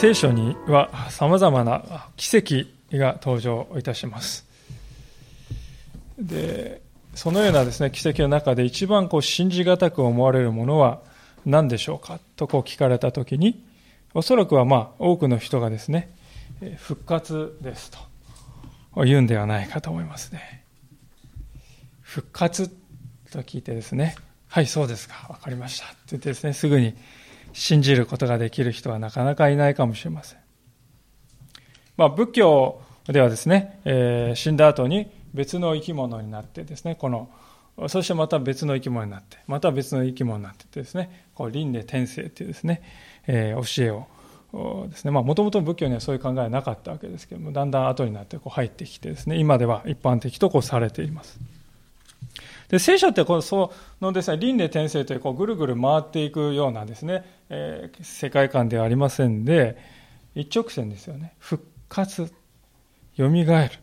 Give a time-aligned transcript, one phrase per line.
[0.00, 2.64] 聖書には様々な奇跡
[2.96, 4.46] が登場いたします。
[6.18, 6.80] で
[7.14, 11.02] そのようなですね奇跡の中で一番こう信じがたく思われるものは
[11.44, 12.18] 何でしょうか？
[12.36, 13.62] とこう聞かれたときに
[14.14, 16.10] おそらくはまあ多くの人がですね
[16.78, 17.98] 復活ですと
[19.04, 20.64] 言うんではないかと思いますね。
[22.00, 22.70] 復活
[23.30, 24.16] と聞いてですね
[24.48, 25.84] はいそうですか分かりました。
[25.84, 26.94] って言ってですねすぐに
[27.52, 30.38] 信じることができる人はなかなかいないかもしれません。
[31.96, 37.28] まあ、仏教ではですね、えー、死んだ後に別の生き物になってですね、この、
[37.88, 42.82] そしてまた別の生き物になって、また別の生き物になってですね、こう輪廻転生というですね、
[43.26, 44.06] えー、教えを
[44.88, 51.38] ですね、もともと仏教にはそういう考えはなかったわけですけども、だんだん後になってこう入ってきてですね、今では一般的とこうされています。
[52.70, 59.76] で聖書ってこのそのですね輪廻転生というこうぐるぐる回っていくようなですね、えー、世界観ではありませんで
[60.36, 61.34] 一直線ですよね。
[61.40, 62.32] 復活
[63.16, 63.74] よみがえる。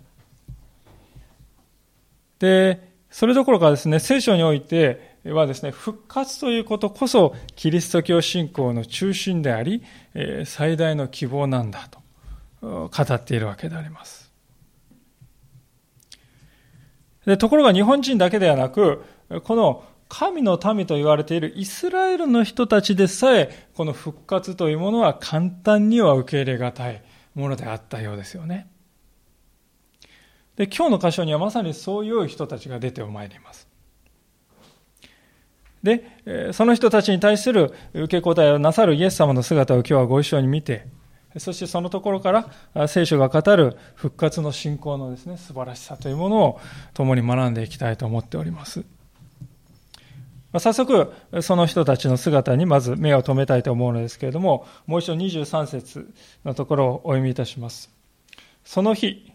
[2.40, 12.00] でそれどころかですね聖書においてはですね復活ということこそキリスト教信仰の中心であり、えー、最大の希望なんだと
[12.62, 14.27] 語っているわけであります。
[17.28, 19.04] でところが日本人だけではなく、
[19.44, 27.04] この神の民と言われているイスラエルの人たちでさえ、この復活というものは簡単には受け入れがたい
[27.36, 28.70] ものであったようですよね。
[30.56, 33.68] で、今日の箇所にはまさにそういう人たちが出てまいります。
[35.84, 40.88] で、その人たちに対する受け答えをなさるイエス様の姿を今日はご一緒に見て、
[41.38, 42.32] そしてそのところか
[42.74, 46.60] ら聖書が語る復活の信仰のですね、素晴らしさというものを
[46.94, 48.84] 共に学んでいきたいと思っております。
[50.54, 56.14] 早速、その人たちの姿にまず目を留めたいと思うのですけれども、もう一度23節
[56.46, 57.92] のところをお読みいたします。
[58.64, 59.32] その日、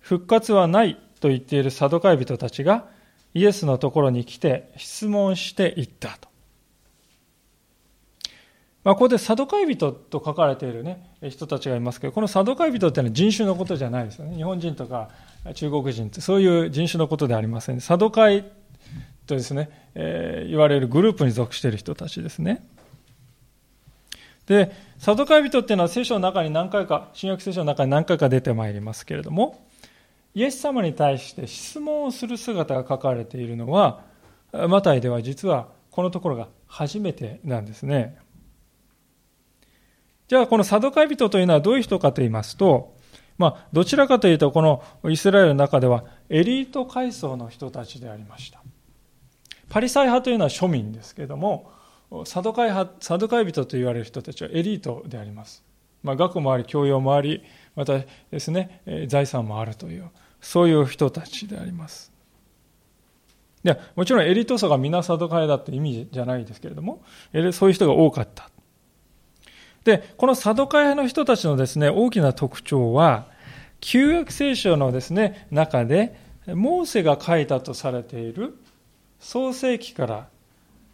[0.00, 2.86] 復活はないと言っているサドカイ人たちが
[3.34, 6.28] イエスのところに来て質問していったと。
[8.88, 14.34] まあ、ここでサドカイ人と書かれている、ね、人たちがいますけど、このサドカイ人っていうのは人種のことじゃないですよね。
[14.34, 15.10] 日本人とか
[15.52, 17.82] 中国人って、そういう人種のことではありません。
[17.82, 18.50] サドカイ
[19.26, 22.66] とですね、えー、言われるグループに属している人たちですね。
[24.46, 29.68] で、サドカイ人っていうのは聖書の中に何回か、新約聖書の中に何回か出てまいりますけれども、
[30.34, 34.00] イエス様に対して質問をする姿が書かれているのは、
[34.50, 38.16] マタイでは実はこのところが初めてなんですね。
[40.28, 42.94] じゃあ、このサドカイ人というのはどういう人かと言いますと、
[43.38, 48.62] まあ、どちらかというと、このイスラエルの中ではエリート階層の人たちでありました。
[49.70, 51.70] パリサイ派というのは庶民ですけれども、
[52.24, 55.64] サドカイ派、サドカイ人と言われる人たちはエリートであります。
[56.02, 57.42] まあ、学もあり、教養もあり、
[57.74, 57.98] また
[58.30, 60.10] ですね、財産もあるという、
[60.40, 62.12] そういう人たちであります。
[63.64, 67.02] いや、もちろんエリート層が皆サドカイだって意味じゃないですけれども、
[67.52, 68.50] そういう人が多かった。
[69.88, 73.26] で、このサドカイ派の人たちのですね、大きな特徴は、
[73.80, 76.14] 旧約聖書のですね、中で、
[76.46, 78.58] モーセが書いたとされている
[79.18, 80.28] 創世記か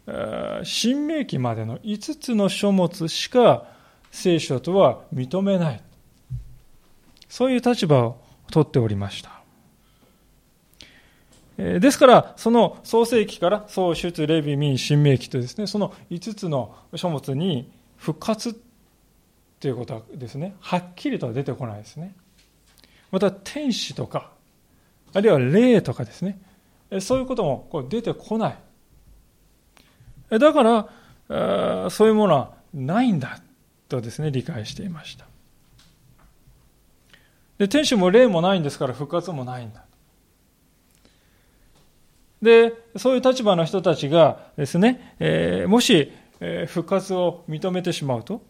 [0.07, 3.65] ら新明記までの5つの書物しか
[4.11, 5.81] 聖書とは認めない。
[7.27, 9.41] そういう立場をとっておりました。
[11.57, 18.61] ですから、その創世記から創出レビ民新明記とですね、その5つの書物に復活
[19.59, 22.15] ということはですね、はっきりとは出てこないですね。
[23.11, 24.31] また、天使とか、
[25.13, 26.39] あるいは霊とかですね、
[26.99, 28.51] そういうこともこう出てこな
[30.29, 30.39] い。
[30.39, 33.39] だから、そういうものはないんだ
[33.87, 35.25] とですね、理解していました。
[37.57, 39.85] で、天使も霊もないんですから復活もないんだ。
[42.41, 46.11] で、そういう立場の人たちがですね、えー、もし、
[46.41, 48.41] えー、復活を認めてしまうと、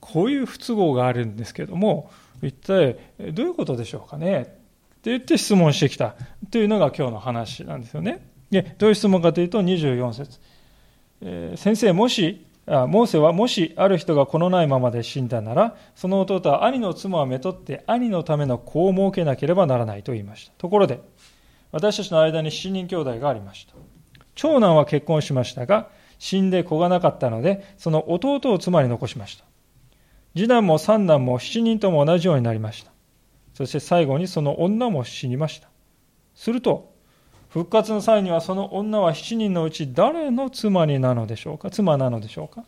[0.00, 2.10] こういう不都合があるんですけども、
[2.42, 2.98] 一体
[3.32, 4.42] どういうことでしょうかね？
[4.42, 6.14] って言って質問してきた。
[6.50, 8.28] というのが今日の話なんですよね。
[8.50, 10.38] でどういう質問かというと24節、
[11.20, 20.52] えー、先生もしあモーセはもしある人が子のないままで死んだならその弟は兄の妻をめとって兄のための子を設けなければならないと言いました。
[20.58, 21.00] ところで
[21.72, 23.74] 私たちの間に7人兄弟がありました。
[24.34, 25.88] 長男は結婚しましたが
[26.18, 29.44] 死んで子がなかったのでその弟を妻に残しました。
[30.36, 32.92] 次男も三男も七人とも同じようになりました。
[33.54, 35.68] そして最後にその女も死にました。
[36.34, 36.92] すると、
[37.48, 41.70] 復活の際にはその女は七人のうち誰の妻になのでしょうか？
[41.70, 42.64] 妻なのでしょうか？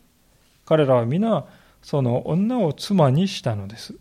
[0.65, 1.45] 彼らは皆
[1.83, 3.93] その女を妻にしたのです。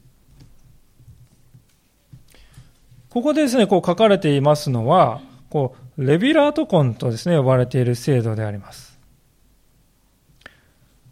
[3.10, 5.20] ここでですね、こう書かれていますのは、
[5.50, 8.87] こう、レビラート婚とですね、呼ばれている制度であります。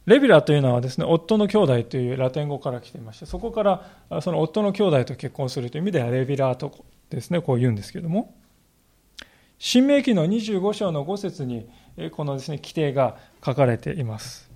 [0.06, 8.34] レビラというのはですね、夫の兄弟というラテン語から来ていまして、そこからその夫の兄弟と結婚するという意味ではレビラートですね、こう言うんですけれども、
[9.58, 11.68] 新明記の25章の5節に、
[12.12, 14.48] このですね、規定が書かれています。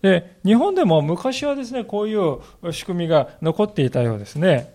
[0.00, 4.72] で、日本でも昔はですね、こういう仕組みが残っていたようですね。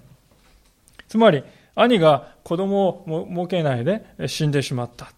[1.07, 1.43] つまり、
[1.75, 5.11] 兄が子供を設けないで死んでしまった。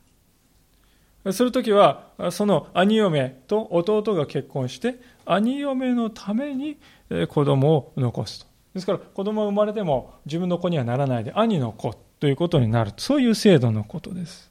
[1.31, 4.95] するときは、その兄嫁と弟が結婚して、
[5.25, 6.77] 兄嫁のために
[7.27, 8.47] 子供を残すと。
[8.73, 12.93] ですから、子供が生まれても自分の子にはならないで、兄の子ということになる。
[12.97, 14.49] そういう制度のことです。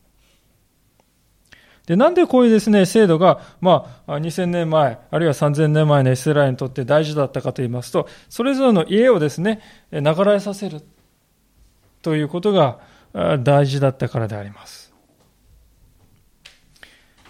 [1.87, 10.83] で、なんでこういうですね、制度が、まあ、2000年前、あるいは3000年前のイスラエルにとって大事だったかと言いますと、それぞれの家をですね、流れさせる
[12.03, 12.79] ということが
[13.41, 14.88] 大事だったからであります。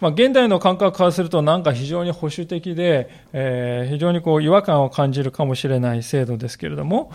[0.00, 7.10] まあ、現代の感覚からするとなんか非常に保守的で、えー、非常にこう違和感を感じるかもしれない制度ですけれども、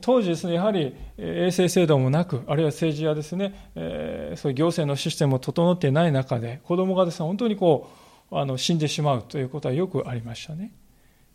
[0.00, 7.90] 当時ですね、やはり衛生制度もなく、あるいは政治やですね、えー、そういう行政のシステムも整っていない中で、子供がですね、本当にこ
[8.30, 10.72] う、あの、死んでしまうということはよくありましたね。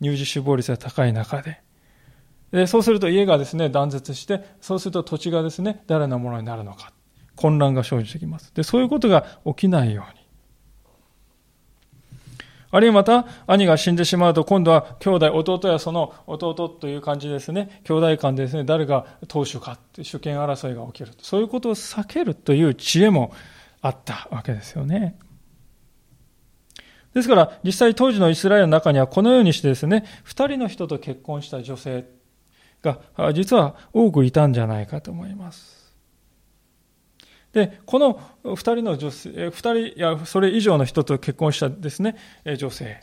[0.02, 1.60] 乳児死亡率が高い中で。
[2.50, 6.92] でそうすると家がですね、断絶して、そうすると土地がですね、誰のものになるのか。
[7.36, 8.52] 混乱が生じてきます。
[8.54, 10.17] で、そういうことが起きないように。
[12.70, 21.12] あるいはまた、兄が死んでしまうと、今度は兄弟、弟やその弟という感じですね、兄弟間ですね、誰が当主か主権争いが起きる。
[21.22, 23.32] そういうことを避けるという知恵も
[23.80, 25.16] あったわけですよね。
[27.14, 32.04] ですから、実際当時のイスラエルの中にはこのようにしてですね、二人の人と結婚した女性
[32.82, 33.00] が
[33.32, 35.77] 実は多くいたんじゃないかと思います。
[37.52, 42.16] で、この2人の女性、2人いやそれ以上の人と結婚したですね、
[42.58, 43.00] 女性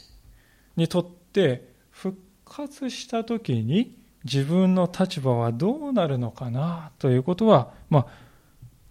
[0.76, 8.08] にとって復活した時に自分の立場はどうなるのかなということは、まあ、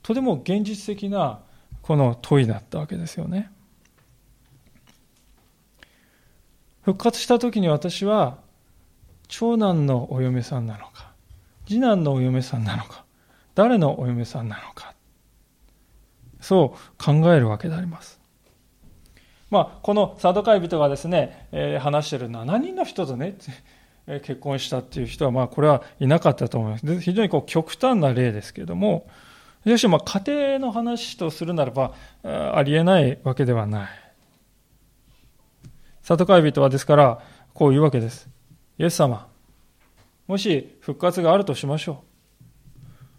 [0.02, 1.40] とても現実的な
[1.82, 3.50] この問いだったわけですよね。
[6.82, 8.38] 復活した時に私は
[9.28, 11.12] 長男のお嫁さんなのか、
[11.66, 13.04] 次男のお嫁さんなのか、
[13.54, 14.93] 誰のお嫁さんなのか、
[16.44, 18.20] そう考えるわけであります。
[19.50, 23.36] まあ、このサドカイ人がですね、えー、話してる7人の人とね、
[24.06, 26.84] えー、結婚したっていう人は、まあ、これはいなかったと思います。
[26.84, 29.06] で非常にこう極端な例ですけれども、
[29.64, 33.88] しかし、まあ、家庭の話とするならば、ありえないわけではない。
[36.02, 37.20] サドカイ人はですから、
[37.54, 38.28] こういうわけです。
[38.76, 39.28] イエス様、
[40.26, 42.13] もし復活があるとしましょう。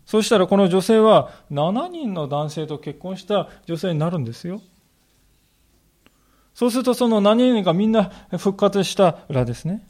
[0.05, 4.61] そうしたらこの女性は7人の男性と結婚した女性になるんですよ。
[6.53, 9.87] そうするとその7人がみんな復活したらですね、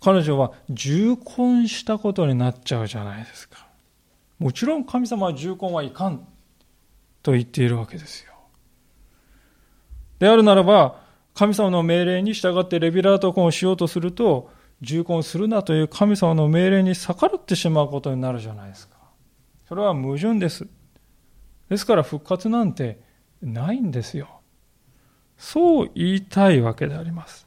[0.00, 3.66] 彼女は重婚したことになっちゃうじゃないですか。
[4.38, 6.26] もちろん神様は重婚はいかん
[7.22, 8.32] と言っているわけですよ。
[10.18, 11.00] であるならば、
[11.34, 14.50] 神様の命令に従ってレビュラート婚をしようとすると、
[14.82, 18.99] 重婚するなという神様の命令に逆らってしまうことになるじゃないですか。
[19.70, 20.66] それは矛盾です。
[21.68, 22.98] ですから復活なんて
[23.40, 24.40] ないんですよ。
[25.38, 27.46] そう言いたいわけであります。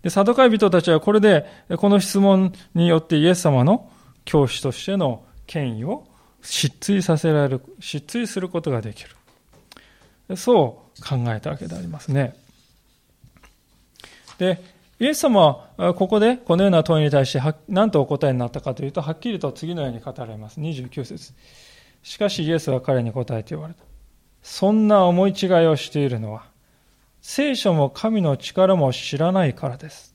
[0.00, 1.44] で、サドカイ人たちはこれで、
[1.76, 3.90] この質問によってイエス様の
[4.24, 6.06] 教師としての権威を
[6.40, 10.38] 失墜させられる、失墜することができる。
[10.38, 12.34] そう考えたわけでありますね。
[14.38, 14.62] で、
[14.98, 20.58] イエス様はここでこのような問いに対して何とお答えになったかというと、はっきりと次のように語られます。
[20.60, 21.34] 29節
[22.02, 23.82] しかしイエスは彼に答えて言われた。
[24.42, 26.46] そんな思い違いをしているのは、
[27.20, 30.14] 聖書も神の力も知らないからです。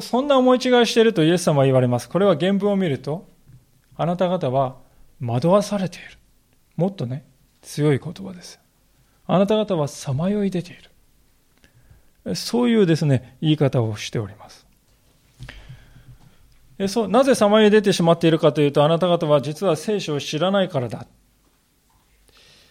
[0.00, 2.08] そんな思い違いをしているとイエス様は言われます。
[2.10, 3.26] これは原文を見ると、
[3.96, 4.76] あなた方は
[5.24, 6.18] 惑わされている。
[6.76, 7.24] もっとね、
[7.62, 8.60] 強い言葉です。
[9.26, 10.90] あなた方はさまよい出ている。
[12.34, 14.66] そういうですね、言い方をしております。
[16.88, 21.06] そうなぜさまよい出てしまっているかというと、あなた方は実は聖書を知らないからだ。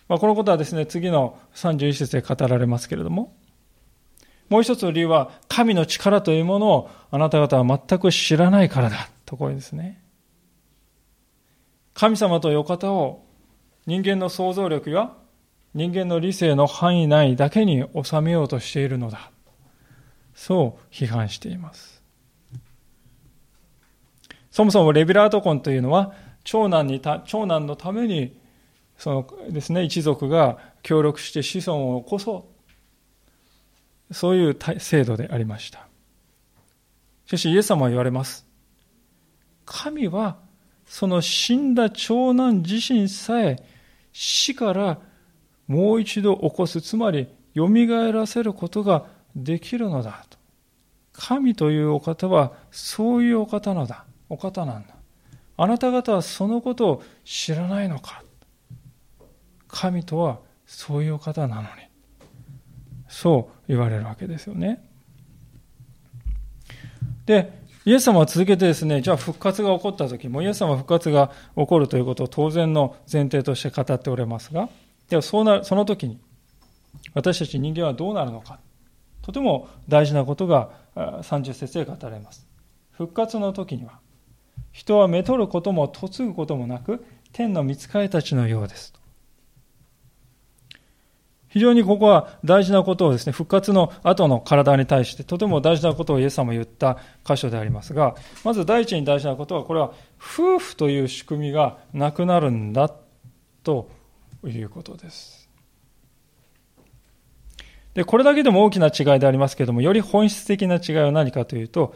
[0.08, 3.34] まあ、このことはですね、次の31節で語られますけれども、
[4.50, 9.10] もう一つの理由は、神の力というものをあなた方は全く知らないからだ。
[9.26, 10.02] ところですね。
[11.94, 13.24] 神様というお方を
[13.86, 15.14] 人間の想像力や
[15.74, 19.31] 人間の理性の範囲内だけに収めようとしているのだ。
[20.42, 22.02] そう批判しています。
[24.50, 28.42] そもそもレビラート婚というのは、長男にた、長男のために、
[28.98, 32.50] そのですね、一族が協力して子孫を起こそ
[34.10, 34.14] う。
[34.16, 35.88] そういう制度でありました。
[37.28, 38.48] しかしイエス様は言われます。
[39.64, 40.40] 神は
[40.88, 43.58] その死んだ長男自身さえ
[44.12, 45.00] 死から
[45.68, 47.68] もう一度起こす、つまり蘇
[48.12, 50.38] らせることができるのだと。
[51.14, 54.06] 神というお方はそういうお方のだ。
[54.30, 54.96] お方なんだ。
[55.58, 58.24] あなた方はそのことを知らないのか。
[59.68, 61.68] 神とはそういうお方なのに。
[63.08, 64.88] そう言われるわけですよね。
[67.26, 74.70] で、イエス様は続けてですね、じゃあ復活が起こった時も、イエス様は復活が起こるということを当然の前提として語っておれますが、
[75.10, 76.20] ではそうなその時に、
[77.14, 78.60] 私たち人間はどうなるのか。
[79.22, 82.48] とても大事なことが30節で語られます。
[82.92, 84.00] 復活の時には、
[84.72, 88.94] 人はめとることも嫁ぐこともなく、天の見つかりたちのようです。
[91.52, 102.90] 非常にここは大事なことをですね、復活の後の体に対してとても大事なことをイエス様言った箇所でありますが、まず第一に大事なことは、これは夫婦という仕組みがなくなるんだ
[103.64, 103.90] と
[104.46, 105.41] いうことです。
[107.94, 111.96] で、これだけでも大きな違いでありますけれども、より本質的な違いは何かというと、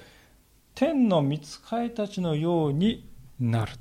[0.73, 3.09] 天の見つかりたちのように
[3.39, 3.71] なる。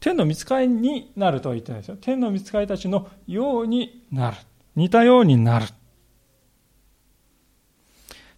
[0.00, 1.96] 天の見つかりになるとは言ってないですよ。
[2.00, 4.36] 天の見つかりたちのようになる。
[4.76, 5.66] 似たようになる。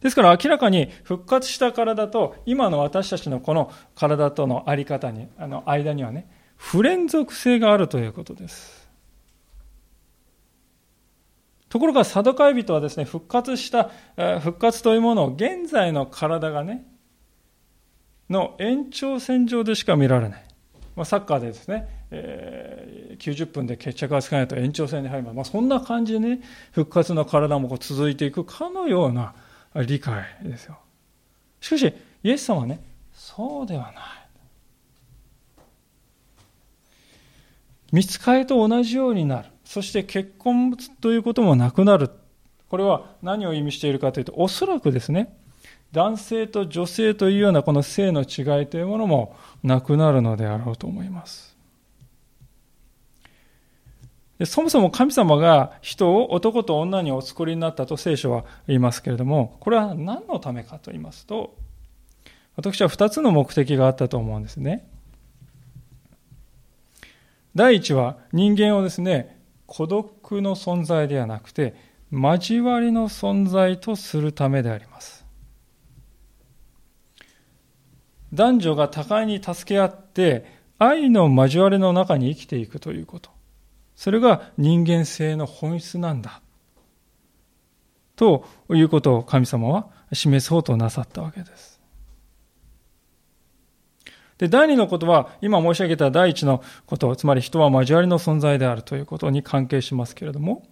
[0.00, 8.83] ですから明らかに復活した体と今の私たちのこの体とのあり方に、あの間にはね、不連続性があるということです。
[11.74, 13.90] ところがサドカイ人はですね、復活した、
[14.38, 16.86] 復活というものを現在の体がね、
[18.30, 20.44] の延長線上でしか見られない。
[20.94, 25.32] まあ、サッカーでですね、えー、90分で決着がつかないと延長戦に入り。
[25.32, 29.34] まあ、そんな感じでね、復活の体もこう続いていくかのような
[29.74, 30.78] 理解ですよ。
[31.60, 33.94] しかし、イエス様はね、そうではない。
[37.90, 39.48] 見つかりと同じようになる。
[39.64, 42.10] そして結婚ということもなくなる。
[42.68, 45.36] これは何を意味しているかというと、おそらくですね、
[45.92, 51.54] 男性と女性というようなこの性の違いというものもなくなるのであろうと思います。
[54.44, 61.54] そもそも神様が人を男と女にお作りになったと聖書は言いますけれども、これは何のためかと言いますと、
[62.56, 64.88] 私は二つの目的があったと思うんですね。
[67.54, 69.33] 第一は人間をですね、
[69.66, 71.74] 孤独の存在ではなくて、
[72.12, 75.24] 交わりの存在とするためであります。
[78.32, 80.44] 男女が互いに助け合って、
[80.78, 83.30] 愛の交わりの中に生きていくということ。
[83.96, 86.40] それが人間性の本質なんだ。
[88.16, 91.73] ということを神様は示そうとなさったわけです。
[94.38, 100.64] で、第二のことは、今申し上げた第一のこと、つまり人は交わりの存在であるということに関係しますけれども、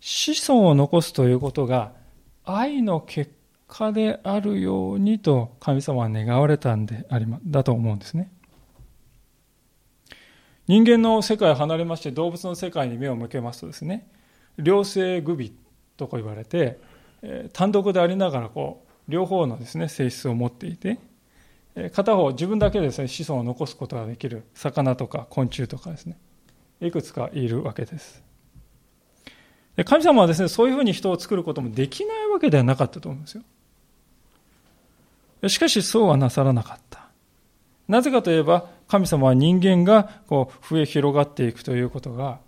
[0.00, 1.92] 子孫を残すということが
[2.44, 3.32] 愛の結
[3.66, 8.30] 果であるようにと神様は願われたんでありま、だと思うんですね。
[10.66, 14.06] 人間の世界を離れまして動物の世界に目を向けますとですね
[14.58, 15.52] 両性具備
[15.96, 16.78] とこ言われて、
[17.54, 20.98] 単独でありながらこう両方のですね性質を持っていて、
[21.92, 26.16] 片方自分だけですね子孫を残すことができる魚とか昆虫とかですね。
[26.80, 28.22] いくつかいるわけです。
[29.76, 33.36] で神様はですねそういうふうに人を作ることもできないわけではなかったと思うんです
[35.42, 35.48] よ。
[35.48, 37.08] しかしそうはなさらなかった。
[37.88, 42.38] なぜかといえば神様は人間がこう増え広がっていくということが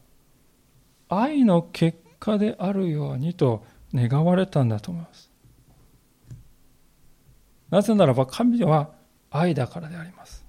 [1.08, 5.30] 愛の結果であるようにと願われたんだと思います。
[7.70, 8.90] なぜならば神は
[9.38, 10.44] 愛だからであります。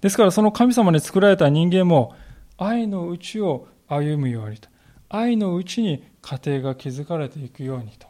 [0.00, 2.14] ですからその神様に作られた人間も
[2.58, 4.68] 愛のうちを歩むようにと。
[5.08, 8.06] 愛のうちに家庭が築かれていくようにと。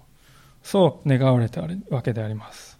[0.62, 2.79] そう願われたわけであります。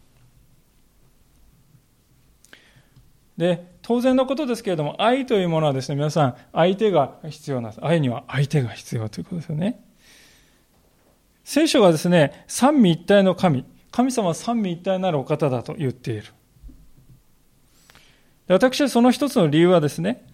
[3.37, 7.85] で、当然のことですけれども、愛というものはですね、皆さん、相手が必要なんです。
[7.85, 9.85] 愛には相手が必要ということですよね。
[11.43, 16.25] 聖書がですね、三位一体の神、神様は三位一体なるお方だと言っている。
[18.49, 20.27] 私はその一つの理由はですね、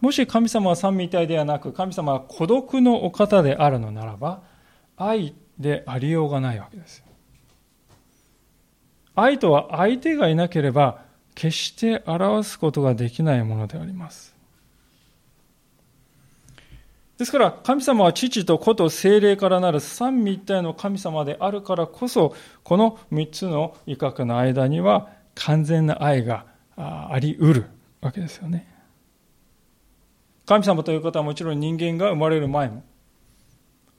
[0.00, 4.42] もし神様は三位一体ではなく、神様は孤独のお方であるのならば、
[4.96, 7.04] 愛でありようがないわけです
[9.14, 11.02] 愛とは相手がいなければ、
[11.34, 14.34] 決して表すことができないものであります。
[17.18, 27.64] ですから、神様は父と子と精霊からなる三位一体の神様であるからこそ、この三つの威嚇の間には完全な愛があり得る
[28.00, 28.66] わけですよね。
[30.46, 32.84] 神様ということはもちろん人間が生まれる前も、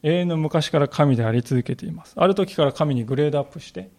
[0.04, 2.14] 永遠の昔から神であり続けています。
[2.18, 3.90] ある時から神にグレードアップして、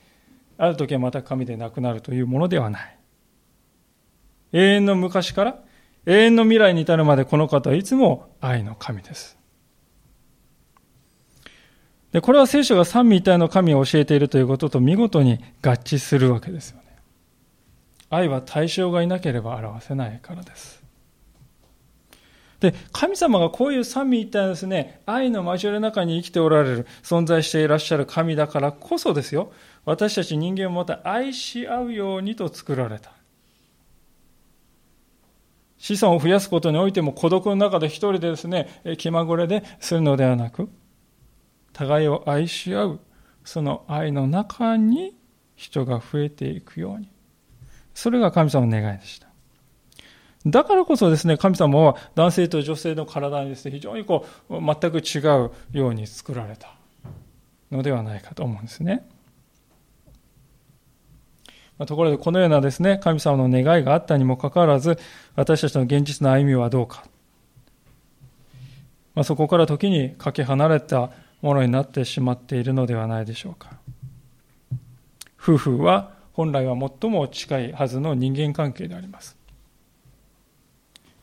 [0.59, 2.99] ある時はまた神でなくなるというものではない。
[4.53, 5.59] 永遠の昔から
[6.07, 9.39] 永遠の未来に至るまでこの方はいつも愛の神です。
[12.13, 16.84] で、これは聖書が三位一体の神を教えているということと見事に合致するわけですよ。
[18.11, 20.85] 愛は対象がいなければ表せないからです。
[22.61, 29.53] で、神様がこういう三位一体のですね、愛の交わりの中に生きておられる、存在していらっしゃる神だからこそですよ、
[29.85, 33.13] 私たち人間をまた愛し合うようにと作られた。
[35.77, 40.71] 子孫を増やすことにおいても孤独の中で一人でですね、気まぐれでするのではなく、
[41.75, 43.01] 互いを愛し合う、
[43.45, 45.15] その愛の中に
[45.55, 47.14] 人が増えていくように。
[47.95, 49.29] それが神様の願いでした。
[50.47, 56.75] だからこそですね、神様は男性と女性の体にですね、非常にこう、全く違うように作られた
[57.71, 59.09] のではないかと思うんですね。
[61.87, 64.99] ところでこのようなですね、神様の願いがあったにもかかわらず、
[65.35, 67.05] 私たちの現実の歩みはどうか。
[69.15, 73.79] まあ、そこから時にかけ離れたものになってしまっているのではないでしょうか。
[75.41, 79.37] 夫婦は本来は最も近いはずの人間関係であります。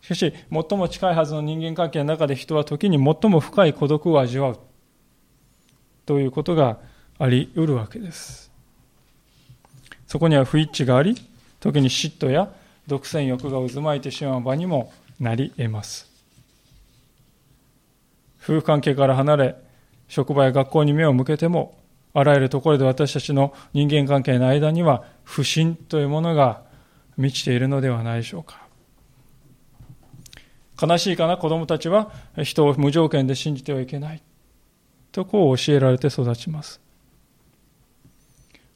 [0.02, 4.60] しかし、最も近いはずの人間関係の中で人は時に最も深い孤独を味わう
[6.06, 6.80] ということが
[7.20, 8.52] あり得るわけです。
[10.08, 11.16] そこには不一致があり、
[11.60, 12.52] 時に嫉妬や
[12.88, 16.10] 独占欲が渦巻いてしまう場にもなり得ます。
[18.42, 19.56] 夫婦関係から離れ、
[20.08, 21.78] 職場や学校に目を向けても、
[22.14, 26.64] あらゆるところで私たちの人間関係の間には不信というものが
[27.18, 28.62] 満ちているのではないでしょうか。
[30.82, 31.38] 悲しいかな？
[31.38, 32.12] 子供たちは
[32.44, 34.24] 人を無条件で信じてはいけない。
[35.12, 36.82] とこう教えられて育ちます。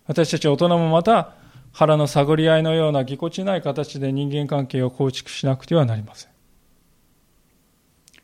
[0.06, 1.34] 私たち大人もまた
[1.72, 6.32] 腹の探り合いのようなぎこちない形で人間関係を構築しなくてはなりません。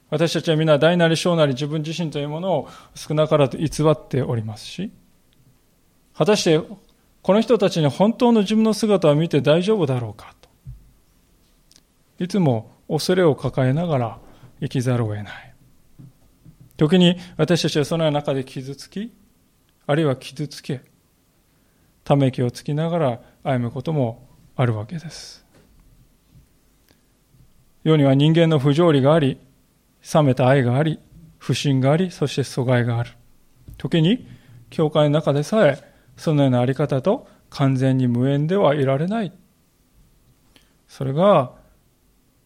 [0.10, 4.92] 私たちは皆大なり小なり自分自身というものを少なからず偽っておりますし、
[6.22, 6.60] 果たして
[7.24, 10.36] この人たちに本当の自分の姿を見て大丈夫だろうか？
[10.40, 10.50] と。
[12.24, 14.20] いつも恐れを抱えながら
[14.60, 15.54] 生きざるを得ない。
[16.78, 19.12] 時に私たちはそのような中で傷つき、
[19.88, 20.82] あるいは傷つけ、
[22.04, 25.44] ため息をつきながら歩むこともあるわけです。
[27.84, 29.40] 世には人間の不条理があり、
[30.14, 31.00] 冷めた愛があり、
[31.40, 33.10] 不信があり、そして阻害がある。
[33.80, 34.28] 時に、
[34.70, 39.34] 教会の中でさえ、そのようなあり方と完全に無縁ではいられない。
[40.88, 41.54] それが、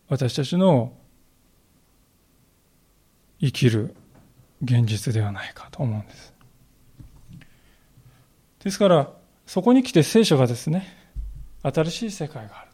[0.08, 0.94] 私たちの
[3.40, 3.96] 生きる
[4.64, 6.34] 現実ではないかと思うんです。
[8.64, 9.12] ですから、
[9.46, 10.88] そこに来て聖書がですね、
[11.64, 12.72] 新しい世界がある。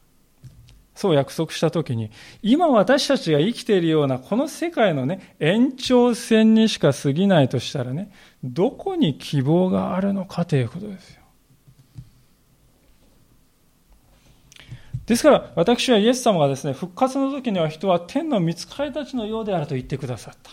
[0.95, 8.11] そう約束したときに、今私たちが生きているようなこの世界のね、延長線にしか過ぎないとしたらね、
[8.43, 11.21] どこに希望があるのかということですよ。
[15.05, 20.51] ですから、私はイエス様がですね、復活の時には人は天の見つかりたちのようであると言ってくださった。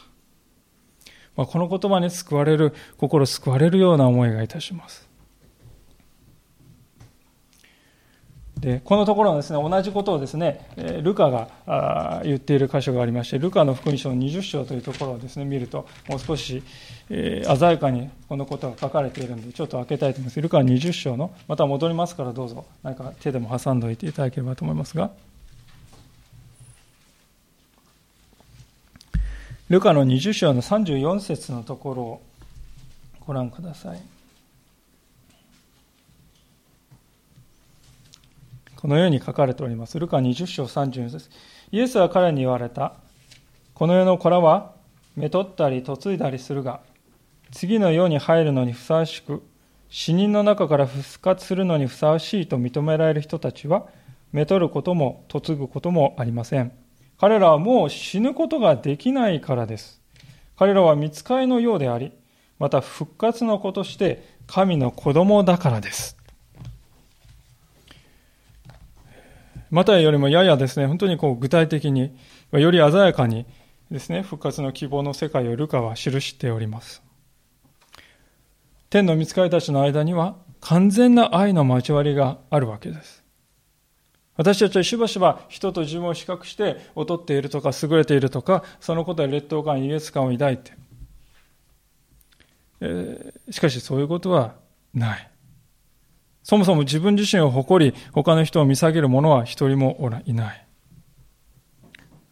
[1.37, 5.08] まあ、この言葉に救われる、心救われるような思いがいたします。
[8.61, 10.67] でこのところはですね同じことをですね
[11.03, 16.63] ルカが言っている箇所がありましてルカの福音書の20章というところをですね見るともう少し、
[17.11, 20.41] えー、鮮やかにこのことが書かれているのでちょっと開けたいと思います。
[20.41, 25.11] ルカ20章のまた戻りますからどうぞ何か手でも挟んでおいていただければと思いますが。
[29.69, 32.23] ルカの20章の34節のところを
[33.27, 34.18] ご覧ください。
[38.81, 39.99] このように書かれております。
[39.99, 41.31] ルカ20章34節
[41.73, 42.95] イエスは彼に言われた。
[43.75, 44.73] この世の子らは、
[45.17, 46.81] めとったり嫁いだりするが、
[47.51, 49.43] 次の世に入るのにふさわしく、
[49.89, 53.89] 死人の中から復活するのにふさわしいと認められる人たちは、
[54.31, 56.71] めとることも嫁ぐこともありません。
[57.19, 60.01] 彼らはもう死ぬことができないからです。
[60.57, 62.13] 彼らは見つかりのようであり、
[62.61, 66.18] また復活の子として神の子供だからです。
[69.71, 72.17] またよりもややですね、本当にこう具体的に、
[72.53, 73.47] より鮮やかに
[73.91, 77.03] ですね、復活の希望の世界をルカは記しております。
[78.91, 83.23] 天の見つかりたちの間には完全な愛の交わりがあるわけです。
[84.37, 90.73] 私たちはしばしば人と自分を比較して劣っているとか優れているとか、そのことで劣等感、優越感を抱いて、
[92.81, 94.55] えー、しかしそういうことは
[94.95, 95.31] ない。
[96.43, 100.67] そもそも自分自身を誇り、他の人を見下げる者は一人もおらいない。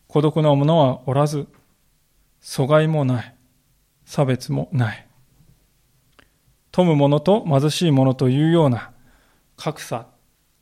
[0.09, 1.47] 孤独な者はおらず、
[2.41, 3.35] 阻害もない。
[4.07, 5.07] 差別もない。
[6.71, 8.93] 富む者と貧しい者というような
[9.57, 10.07] 格差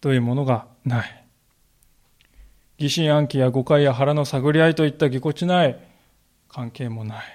[0.00, 1.24] というものがない。
[2.78, 5.78] 疑心暗鬼や誤解や腹の探り合いといったぎこちない
[6.48, 7.34] 関係もない。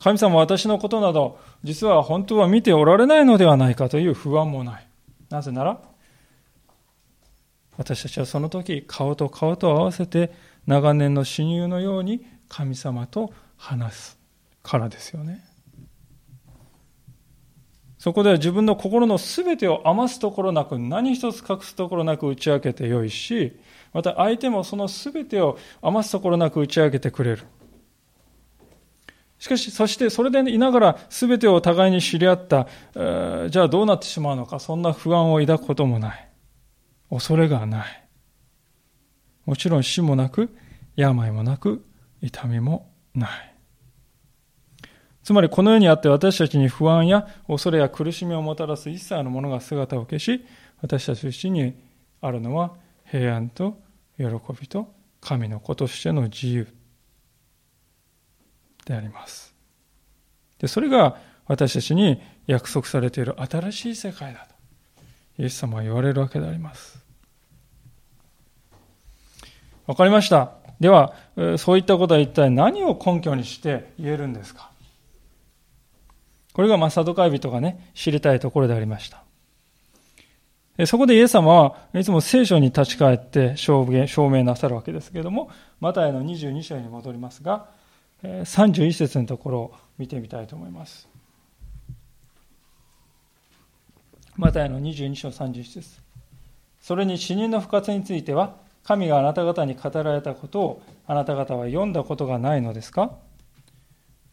[0.00, 4.88] 神様は私のことなど、実は本当は見ておられないのではないかという不安もない。
[5.28, 5.78] なぜなら、
[7.76, 10.32] 私たちはその時、顔と顔と合わせて、
[10.66, 14.18] 長年の親友のように神様と話す
[14.62, 15.44] からですよね。
[17.98, 23.60] そこでは自分の心の全てを余すところなく、何一つ隠すところなく打ち明けてよいし、
[23.92, 27.42] また相手もその全てを余すところなく打ち明けてくれる。
[29.40, 36.28] しかし、そしてそれでいながら全てを互いに知り合った、じゃあどうなってしまうのか、そんな不安を抱くこともない。
[37.08, 38.08] 恐れがない。
[39.46, 40.54] もちろん死もなく、
[40.94, 41.82] 病もなく、
[42.20, 43.56] 痛みもない。
[45.22, 50.44] つまりこの世にあって私たちに不安や恐れや苦しみをもたらす一切のものが姿を消し、
[50.82, 51.74] 私たち自身に
[52.20, 52.74] あるのは
[53.06, 53.80] 平安と
[54.18, 54.26] 喜
[54.60, 56.68] びと神の子としての自由
[58.84, 59.54] であります。
[60.58, 61.16] で、それが
[61.46, 64.54] 私たちに約束されている新しい世界だと、
[65.42, 66.98] イエス様は言われるわけであります。
[69.86, 70.52] わかりました。
[70.78, 71.14] では、
[71.58, 74.70] そういったことは一体何を根拠にして言えるんですか？
[76.52, 79.24] これがマサドカイ人がね、知りたいところでありました。
[80.86, 87.68] そこでイエス様はいつも聖書に立ち返って証明なさるわけですけれども、マタイの22章に戻りますが、
[88.22, 91.08] 31節のところを見てみたいと思います。
[94.36, 96.00] マタイの22章31節
[96.80, 103.12] それに死人の復活については、神があなた方に語られたことをあなた方は読んだことがないのですか？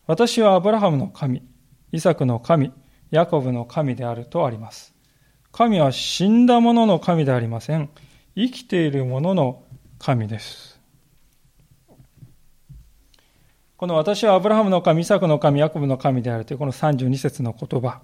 [0.06, 1.44] 私はアブラハムの神、
[1.92, 2.72] イサクの神、
[3.12, 4.94] ヤコブの神であるとあります。
[5.52, 7.90] 神は死んだ者の神でありません。
[8.36, 9.64] 生きている者の
[10.00, 10.77] 神です。
[13.78, 18.02] この私はアブラハムの神、イサクの神、ヤコブの神であるというこの32節の言葉。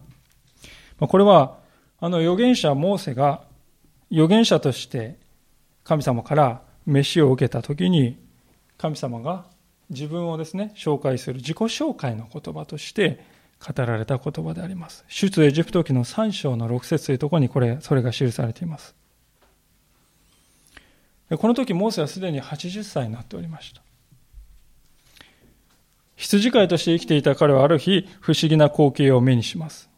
[1.00, 1.58] これは、
[2.00, 3.42] あの預言者モーセが
[4.12, 5.18] 預言者として
[5.84, 8.20] 神様から飯を受けたときに、
[8.78, 9.46] 神様が
[9.90, 13.26] 自分をですね、紹介する自己紹介の言葉として
[13.60, 15.04] 語られた言葉であります。
[15.08, 18.96] 出エジプト記の3章の6節というところにこれ、それが記されています。
[21.36, 23.83] この時、モーセはすでに80歳になっておりました。
[26.16, 29.90] 羊飼いとして生きていた彼はある日、不思議な光景を目にします。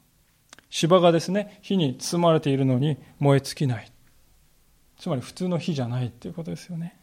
[0.70, 3.92] 芝がですね、火に包まれているのに燃え尽きない。
[4.98, 6.98] つまり普通の火じゃないっていうことですよね。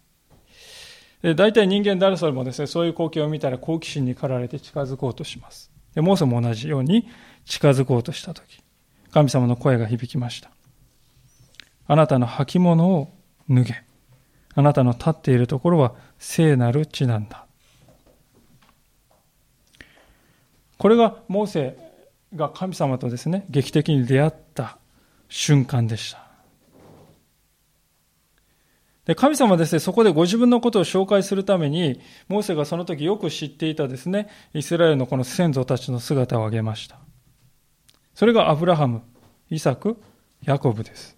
[1.22, 5.70] で大体人間誰それもですね、そういう光景を見たら好奇心に駆られて近づこうとします。
[5.94, 7.09] でモーセも同じように
[7.44, 8.62] 近づこうとしたとき、
[9.12, 10.51] 神様の声が響きました。
[11.87, 13.12] あなたの履物を
[13.48, 13.85] 脱げ。
[14.55, 17.46] あなたの立っているところは聖なる地なんだ。
[20.83, 21.79] これがモーセ
[22.35, 24.79] が神様とですね、劇的に出会った
[25.29, 26.27] 瞬間でした。
[29.05, 36.99] で神様はですね、そこでご自分のことを紹介するために、モーセがその時よく知っていたですね、イスラエルのこの先祖たちの姿を挙げました。
[38.12, 39.03] それがアブラハム、
[39.51, 40.03] イサク、
[40.42, 41.16] ヤコブです。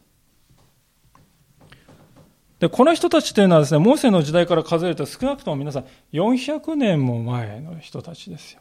[2.59, 8.61] で、この人たちというのはですね、モーセの時代から数えると少なくとも皆さん400年も前の人たちですよ。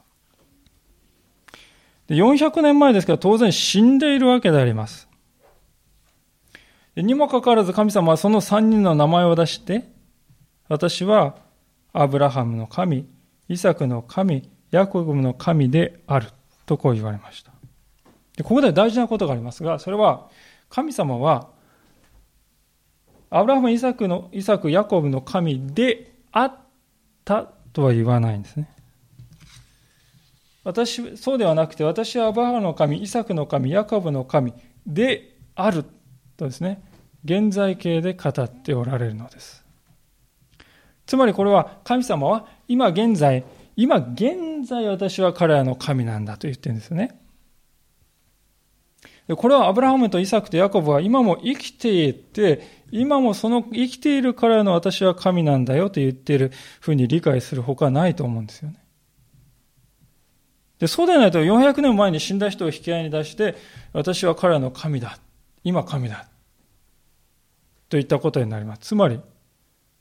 [2.07, 5.07] で400年前ですから当然死んでいるわけであります。
[6.95, 9.89] にもかかわらず神様はその3人の名前を出して、
[10.67, 11.37] 私は
[11.91, 13.07] アブラハムの神、
[13.47, 16.27] イサクの神、ヤコブの神である
[16.65, 17.51] とこう言われました。
[18.35, 20.29] でここで大事なことがありますが、それは
[20.69, 21.49] 神様は
[23.29, 26.55] アブラハム、イサクの、イサク、ヤコブの神であっ
[27.25, 28.69] たとは言わないんですね。
[30.63, 34.53] 私、そうではなくて、私はアブラハムの神、イサクの神、ヤコブの神
[34.87, 35.83] である
[36.37, 36.81] とですね、
[37.25, 39.63] 現在形で語っておられるのです。
[41.05, 43.43] つまりこれは神様は今現在、
[43.75, 47.19] 今現在私は彼らの神なんだと言ってるんですよね。
[49.37, 58.82] これはアブラハムとイサクとヤコブは今も生きていて、今もその生きている彼らの私は神なんだよと言っているふうに理解するほかないと思うんですよね。
[60.83, 63.55] で、そうでないと400年前に死んだ人を引き合いに出して、
[63.93, 65.17] 私は彼らの神だ。
[65.63, 66.27] 今神だ。
[67.87, 68.79] といったことになります。
[68.79, 69.21] つまり、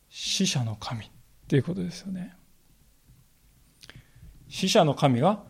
[0.08, 1.08] 死者の神
[1.46, 2.34] ということですよね。
[4.48, 5.44] 死者の神が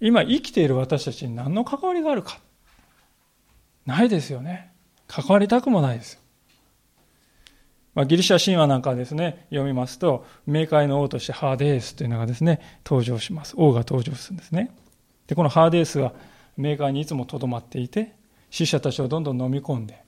[0.00, 2.38] 今生きている私たちに何の関わりがあるか。
[3.86, 4.70] ないですよね。
[5.06, 6.17] 関わりたくもないです。
[7.94, 13.54] まあ、ギリシャ神話なんかですね、読みますと、冥界の王としてハーデースというのがですね、登場します。
[13.56, 14.70] 王が登場するんですね。
[15.26, 16.12] で、このハーデースは
[16.58, 18.14] 冥界にいつもとどまっていて、
[18.50, 20.02] 死者たちをどんどん飲み込んで、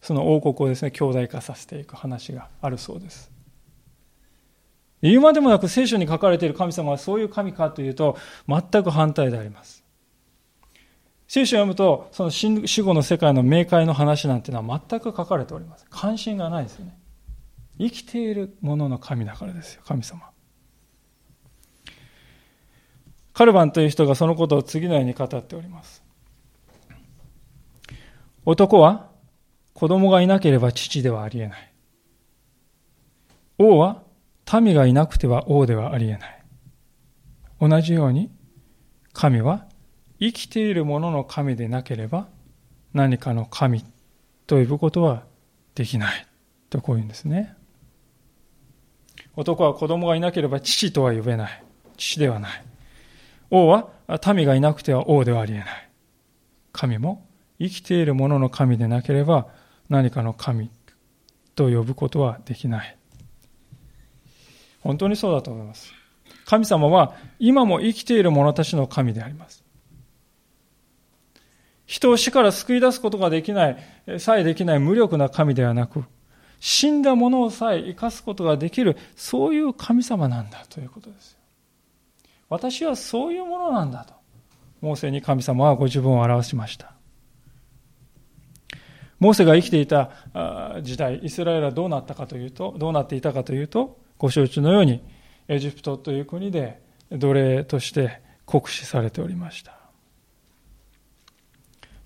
[0.00, 3.30] その王国をですね、強大化させていく話があるそうです。
[5.00, 8.16] 言うまでもなく聖書に書かれている神様はそういう神かというと、
[8.48, 9.82] 全く反対であります。
[11.26, 15.86] 聖書を読むと、その死後の世界の冥界の話なんていうのは全く書かれております。
[15.90, 16.96] 関心がないですよね。
[17.78, 20.22] 生きているものの神だからですよ、神様。
[23.32, 26.02] カルバンという人がそのことを次のように語っております。
[28.44, 29.10] 男は
[29.74, 31.72] 子供がいなければ父ではありえない。
[33.58, 34.02] 王は
[34.60, 36.44] 民がいなくては王ではありえない。
[37.60, 38.30] 同じように
[39.12, 39.66] 神は
[40.18, 42.28] 生きているものの神でなければ
[42.92, 43.84] 何かの神
[44.46, 45.24] と呼ぶことは
[45.74, 46.26] できない
[46.70, 47.56] とこう言うんですね
[49.36, 51.64] 男は子供がいなければ父とは呼べない。
[51.96, 52.64] 父ではない。
[53.50, 53.90] 王は
[54.34, 55.90] 民がいなくては王ではありえない。
[56.72, 57.26] 神も
[57.58, 59.48] 生きているものの神でなければ
[59.88, 60.70] 何かの神
[61.54, 62.96] と呼ぶことはできない。
[64.80, 65.92] 本当にそうだと思います。
[66.44, 69.62] 神様は今も生きている者たちの神であります。
[71.86, 76.04] 人を死から救い出すことができない、さえできない無力な神ではなく、
[76.64, 81.36] 死んだ者をさえ生かすことができる、そういう神様なんだということです
[82.48, 84.14] 私はそういうものなんだと、
[84.80, 86.92] モーセに神様はご自分を表しました。
[89.18, 90.12] モーセが生きていた
[90.82, 95.02] 時代、イスラエルはどうなったかというと、どうなっていたかというと、ご承知のように、
[95.48, 99.76] エジプトという国で奴隷として酷使されておりました。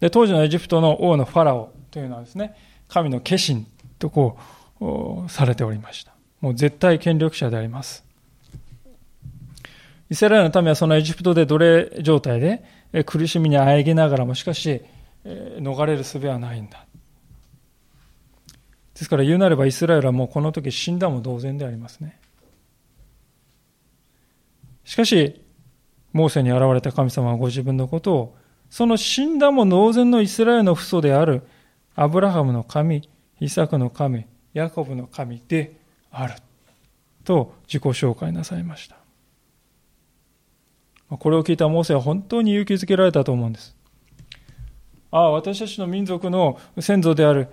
[0.00, 2.56] で、当時のエジプトの王のファラオというのはですね、
[2.88, 3.66] 神の化身
[3.98, 4.38] とこ
[4.80, 6.12] う、されておりました。
[6.40, 8.04] もう絶対権力者であります。
[10.08, 12.62] イスラエルの民はそのエジプトで奴隷状態で
[13.04, 14.82] 苦しみにあえぎながらもしかし
[15.24, 16.84] 逃れる術はないんだ。
[18.94, 22.18] ですから言うなればイスラエルはもうこの時死んだも同然でありますね。
[24.84, 25.42] しかし、
[26.12, 28.36] モーセに現れた神様はご自分のことを
[28.70, 31.42] その死んだも同然のイスラエルの父祖である
[31.94, 33.08] アブラハムの神、
[33.40, 35.76] イサクの神、ヤコブの神で
[36.10, 36.34] ある
[37.24, 38.96] と自己紹介なさいました。
[41.08, 43.76] これを聞いたモーセは本当に勇気づけられたと思うんです。
[45.10, 47.48] ああ、私たちの民族の先祖である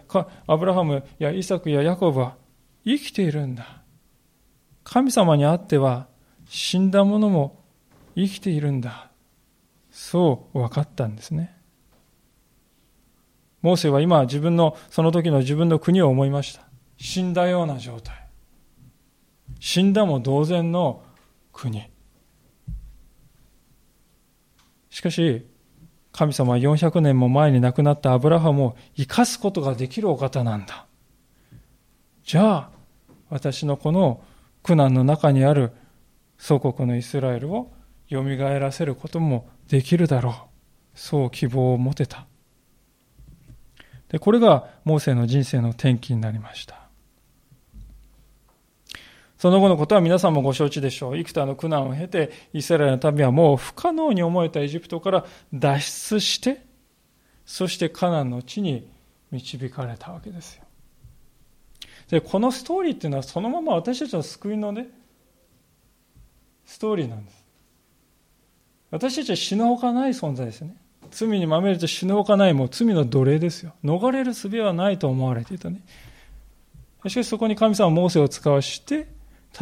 [0.47, 2.35] アブラハムやイサクやヤコブは
[2.83, 3.81] 生きているんだ。
[4.83, 6.07] 神様にあっては
[6.45, 7.63] 死んだ者も
[8.15, 9.11] 生きているんだ。
[9.91, 11.55] そう分かったんですね。
[13.63, 16.67] モーセは今自分の、その時の自分の国を思いました。
[16.97, 18.27] 死んだような状態。
[19.59, 21.01] 死んだも同然の
[21.53, 21.89] 国。
[24.89, 25.47] しかし、
[26.11, 30.85] 神様は400年も前に亡くなったアブラハムを生かすことができるお方なんだ。
[32.25, 32.69] じゃあ、
[33.29, 34.21] 私のこの
[34.61, 35.71] 苦難の中にある
[36.37, 37.71] 祖国のイスラエルを
[38.11, 40.33] 蘇らせることもできるだろう。
[40.93, 42.27] そう希望を持てた。
[44.13, 46.87] で、これがモーセの人生の転機になりました。
[49.39, 51.17] その後のことは皆さんもご承知でしょう。
[51.17, 56.63] 幾多の苦難を経て、イスラエルの民はもう不可能に思えたエジプトから脱出して、
[57.43, 58.87] そしてカナンの地に
[59.31, 60.63] 導かれたわけですよ。
[62.07, 64.89] で、このストーリーっていうのはそのまま私たちの救いのね、
[66.65, 67.43] ストーリーなんです。
[68.91, 70.77] 私たちは死ぬほかない存在ですね。
[71.13, 73.73] 罪にまみれて死ぬほかない、もう罪の奴隷ですよ。
[73.83, 75.81] 逃れる術はないと思われていたね。
[77.09, 79.07] しかしそこに神様はモーセを使わして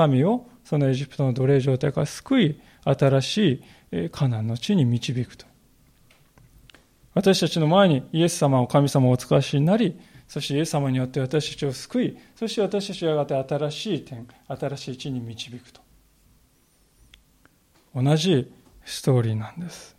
[0.08, 5.46] 民をそのエジプトの奴隷状態から救い新しいカナンの地に導くと
[7.14, 15.82] 私たちの前にイエス様を神様をお使わしになりそしてイエス様によって私たちを救いそして私たちはやがて新しい点新しい地に導くと
[17.94, 18.52] 同じ
[18.86, 19.96] ストーリーなんです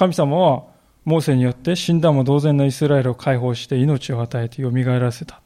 [0.00, 0.62] 神様は
[1.04, 5.42] モーセによって死んだも同然のイスラエルを解放して命を与えて蘇らせた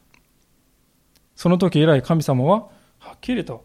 [1.34, 2.68] その時以来神様は
[3.00, 3.64] はっきりと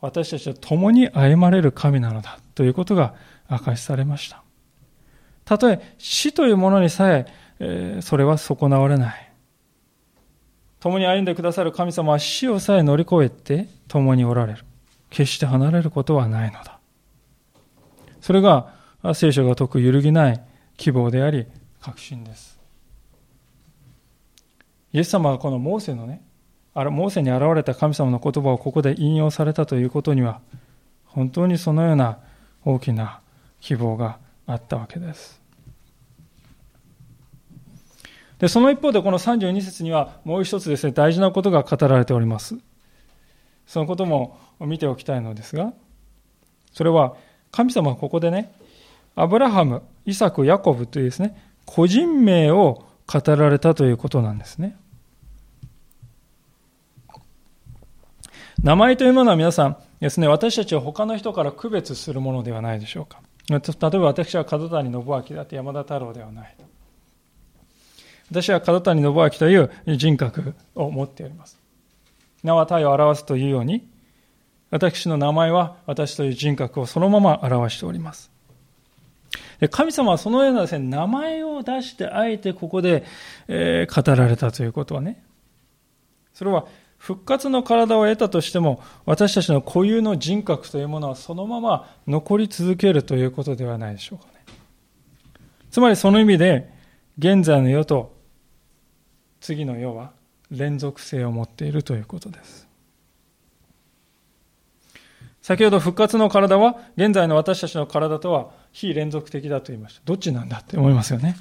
[0.00, 3.16] 私たちと共に歩まれる神なのだということが
[3.50, 4.42] 明かしされました。
[5.44, 7.26] たとえ死というものにさえ
[7.58, 9.32] えー、それは損なわれない。
[10.78, 14.64] 共に歩んでくださる神様は死をさえ乗り越えて共におられる。
[15.10, 16.78] 決して離れることはないのだ。
[18.20, 18.79] それが
[19.14, 20.42] 聖書が説く揺るぎない
[20.76, 21.46] 希望であり、
[21.80, 22.58] 確信です。
[24.92, 26.22] イエス様がこのモーセのね、
[26.74, 30.40] モーセに現れた神様の言葉をここで引用されたということには、
[31.06, 32.18] 本当にそのような
[32.64, 33.20] 大きな
[33.60, 35.40] 希望があったわけです。
[38.38, 42.56] で、その一方でこの32節にはもう一つですね、大事なことが語られております。
[43.66, 45.72] そのことも見ておきたいのですが、
[46.72, 47.16] それは
[47.50, 48.52] 神様はここでね、
[49.14, 54.76] アブラハム、イサク、ヤコブというですね、個人名を語られたということなんですね。
[58.62, 63.20] 名前というものは皆さんですね、私たちは他の人から区別するものではないでしょうか。
[63.48, 63.60] 例え
[63.98, 66.56] ば私は角谷信明だって山田太郎ではない。
[68.30, 71.58] 私は角谷信明という人格を持っております。
[72.42, 73.88] 名は体を表すというように、
[74.70, 78.29] 私の名前は私という人格をそのまま表しております。
[79.68, 83.04] 神様はそのようなですね、名前を出してあえてここで、
[83.48, 85.22] えー、語られたということはね、
[86.32, 94.30] それは復活の体を得たとしても、私たちの固有の人格というものはそのまま残り続けるということではないでしょうかね。
[95.70, 96.72] つまりその意味で、
[97.18, 98.16] 現在の世と
[99.40, 100.12] 次の世は
[100.50, 102.69] 連続性を持っているということです。
[105.50, 110.02] 先ほど復活の体は現在の私たちの体とは非連続的だと言いました。
[110.04, 111.34] どっちなんだって思いますよね。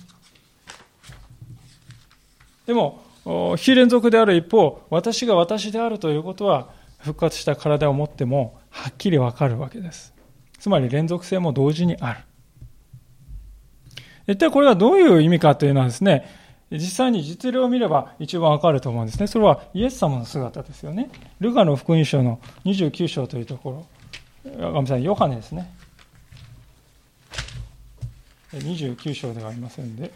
[2.66, 3.04] でも、
[3.56, 10.12] 非連続である一方、私が私であるということは、復活した体を持っても、はっきりわかるわけです。
[10.58, 12.20] つまり連続性も同時にある。
[14.26, 16.26] 一体これはどういう意味かというのはですね、
[16.72, 19.28] 実際に実例を見れば一番わかると思うんですね。
[19.28, 21.12] それはイエス様の姿ですよね。
[21.40, 23.86] ルカの福音書の29章というところ。
[24.44, 25.70] ごめんなさい、ヨハネですね。
[28.54, 30.12] 29章ではありませんで。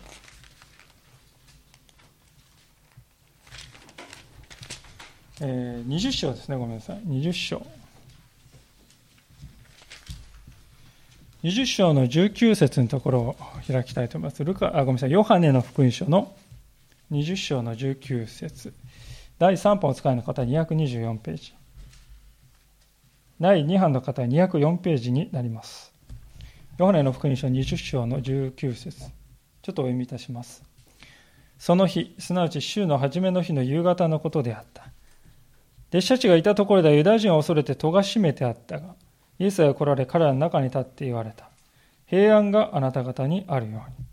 [5.42, 6.98] えー、20章ですね、ごめんなさい。
[7.00, 7.66] 20章。
[11.44, 13.36] 20章の19節のところを
[13.68, 14.44] 開きたいと思います。
[14.44, 16.34] ルカあごめんなさい、ヨハネの福音書の
[17.12, 18.74] 20章の19節
[19.38, 21.54] 第3版を使いの方224ページ。
[23.42, 25.94] 第2版の方は204ページになります。
[26.78, 30.64] ヨハネの福音書20章の19節ちょっとお読みいたします。
[31.58, 34.92] その日、すなわち週の初めの日の夕方のことであった。
[35.90, 38.96] 弟子たちがいたところではユダヤ人を恐れて戸が閉めてあったが、
[39.40, 41.50] イエスが来られ彼らの中に立って言われた。
[42.06, 44.06] 平安があなた方にあるように。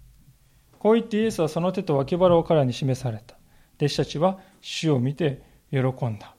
[0.78, 3.36] こう言ってイエスはその手と脇腹を彼らに示された。
[3.76, 6.34] 弟子たちは主を見て喜んだ。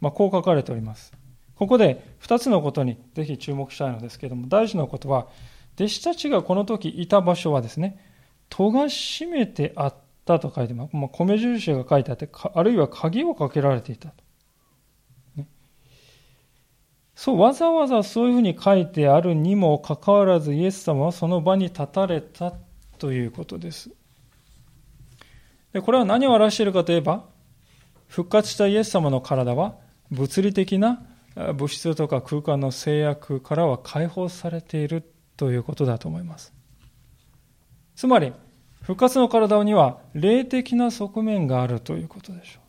[0.00, 1.12] まあ、こう書かれております。
[1.56, 5.26] ここで2つのことにぜひ注目したいのですけれども、大事なことは、
[5.74, 7.98] 弟子たちがこの時いた場所はですね、
[8.48, 9.94] 戸が閉めてあっ
[10.24, 10.96] たと書いてます。
[10.96, 14.14] まあ、米印が書いてあって、あるいは鍵をかけられていたと。
[15.36, 15.48] ね、
[17.14, 22.54] そう、わざわざそういうふうに書いてあるにもかかわらず、イエス様はその場に立たれた
[22.98, 23.90] ということです。
[25.72, 27.24] でこれは何を表しているかといえば、
[28.06, 29.76] 復活したイエス様の体は
[30.10, 31.02] 物理的な
[31.54, 35.02] 物質とか空間の制約からは解放されている
[35.36, 36.52] ということだと思います。
[37.94, 38.32] つまり、
[38.82, 42.60] 復活の体には霊的な側面があるということでしょ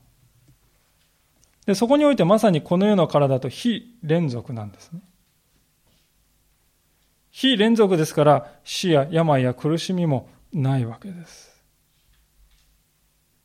[1.63, 1.65] う。
[1.67, 5.01] で、そこにおいてまさにこの世の体と非連続なんですね。
[7.31, 11.48] 非連続ですから死や病や苦しみもないわけです。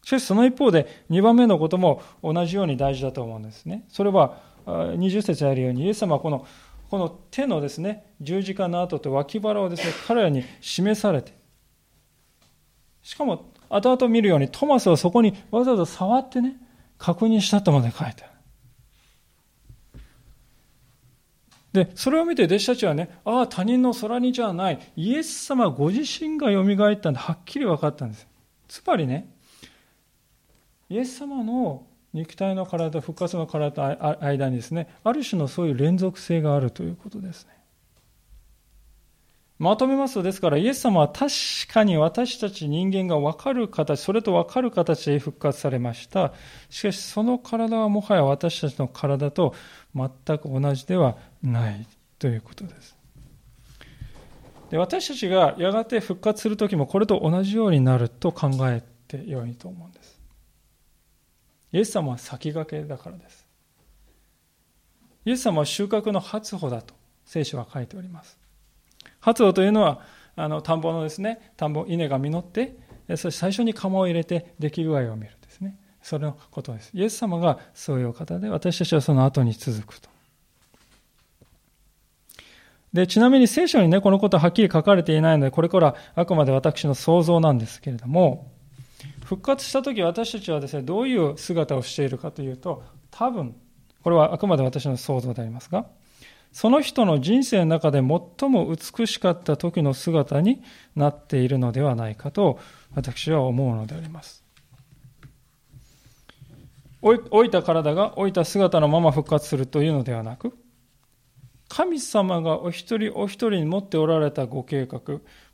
[0.04, 3.84] しかしその一方で2番目のことも同じように大事だと思うんですね。
[3.88, 6.46] それは20節あるようにイエス様はこの
[6.90, 11.44] この手のですね十字架の跡と脇腹をですね彼らに示されて
[13.04, 16.56] しかも、後々見るようにトマスはそこにわざわざ触ってね、
[16.98, 18.34] 確認したとまで書いてある。
[21.84, 28.26] で、それを見て弟子たちはね、ああ、他人の空にじゃない、イエス様ご自身が蘇ったんで、はっきり分かったんです。
[28.68, 29.28] つまりね、
[30.88, 37.52] イエス様の肉体の体、復活の体と間にですね、ある種のそういう連続性があるということですね。
[39.58, 41.30] まとめますと、ですから、イエス様は確
[41.72, 46.32] かに私たち人間が分かる形、それと分かる形で復活されました。
[46.70, 49.54] しかし、その体はもはや私たちの体と
[49.94, 51.86] 全く同じではない
[52.18, 52.96] ということです。
[54.70, 60.13] で私たちがやがて復活するときもこれと同じようになると考えてよいと思うんです。
[61.74, 63.44] イエス様は先駆けだからです。
[65.24, 66.94] イエス様は収穫の初穂だと
[67.24, 68.38] 聖書は書いております。
[69.18, 70.00] 初穂というのは、
[70.36, 72.76] あの田んぼのですね、田んぼ、稲が実って、
[73.16, 75.76] そして最初に釜を入れて出来具合を見るんですね。
[76.00, 76.92] それのことです。
[76.94, 80.08] イエス様がそういう方で、私たちはその後に続くと。
[82.92, 88.53] で、ちなみに聖書にね、このことははっきり書かれていないので、これからあくまで私の想像なんですけれども、
[89.24, 93.54] 復活した時私たちはですね、どういう姿をしているかというと、多分、
[94.02, 95.86] これはあくまで私の想像でありますが、
[96.52, 100.62] その人の人生の中で最も美しかった時の姿に
[100.94, 102.60] なっているのではないかと
[102.94, 104.44] 私は思うのであります。
[107.02, 110.56] 老いた体が老いた姿のまま復活するというのではなく、
[111.68, 115.00] 神様がお一人お一人に持っておられたご計画、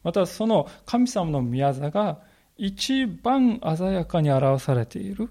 [0.03, 2.21] またその神様の宮座が
[2.63, 5.31] 一番鮮やかに表されている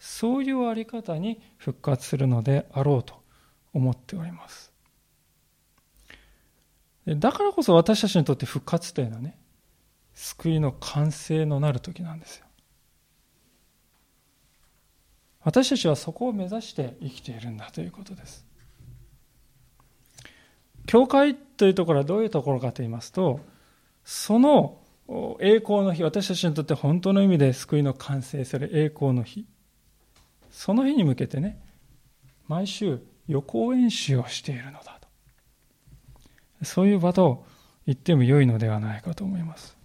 [0.00, 3.14] そういうあり方に復活するのであろうと
[3.72, 4.72] 思っております。
[7.06, 9.38] だからこそ私たちにとって復活というのはね
[10.14, 12.46] 救いの完成のなる時なんですよ。
[15.42, 18.44] 私たちはそこを目指して生きているんだということです。
[20.86, 23.40] 教会というところはどういうところかと言いますと
[24.04, 24.80] その
[25.40, 29.46] 栄光の日、私たちにとって本当の意味で救いの完成する栄光の日。
[30.50, 31.60] その日に向けてね、
[32.46, 35.08] 毎週予行演習をしているのだと。
[36.64, 37.44] そういう場と
[37.86, 39.76] 言っても良いのではないかと思います。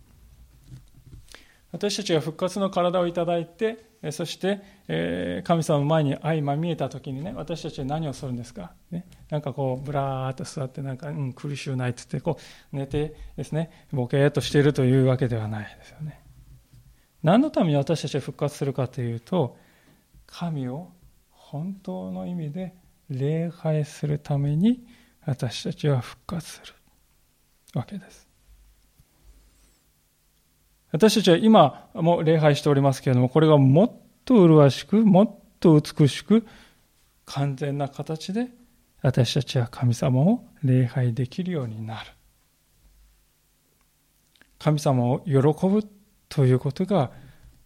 [1.71, 12.37] 私たちが復活の体をいただいて、そして、え神様の前に相まみえた時にね、私たちは何をするんですか、ね、なんかこう、ぶらーっと座って、なんか、うん、苦しゅうないってって、こ
[12.71, 16.23] う、寝てですね、ボケーっとしているというわけではないですよね。
[17.23, 19.57] 何のために私たちは復活するかというと、
[20.25, 20.91] 神を
[21.29, 22.75] 本当の意味で
[23.09, 24.85] 礼拝するために
[25.25, 26.73] 私たちは復活する
[27.73, 28.28] わけです。
[30.91, 33.91] 私たちは今も礼拝しておりますけれども、これがもっ
[34.25, 36.45] と麗しく、もっと美しく、
[37.25, 38.47] 完全な形で
[39.01, 42.11] 私たちは神様を礼拝できるようになる。
[44.57, 45.87] 神様を喜ぶ
[46.27, 47.11] ということが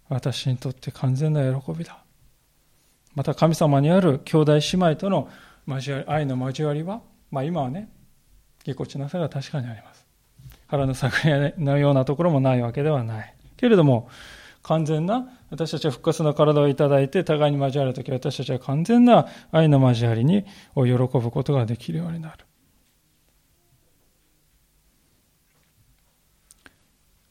[0.09, 2.03] 私にとって完全な喜びだ。
[3.15, 5.29] また神様にある兄弟姉妹との
[5.65, 7.01] 交わり、愛の交わりは、
[7.31, 7.89] まあ今はね、
[8.63, 10.02] ぎこちなさが確かにあります。
[10.73, 13.35] 腹の探りのようなところもないわけではない。
[13.57, 14.09] けれども、
[14.63, 22.45] 完全な、私たちは復活の体をいただいて、互いに交わるとき、私たちは完全な愛の交わりにを喜ぶことができるようになる。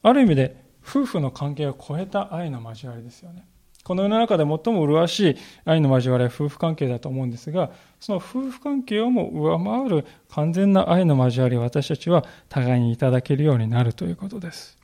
[0.05, 3.45] ある意味で、夫婦の関係を超えた愛の交わりですよね。
[3.85, 14.79] この世の中で最も麗しい愛の交わりは夫婦関係だと思うんですが、その夫婦関係をも上回る完全な愛の交わりを私たちは互いにいただけるようになるということです。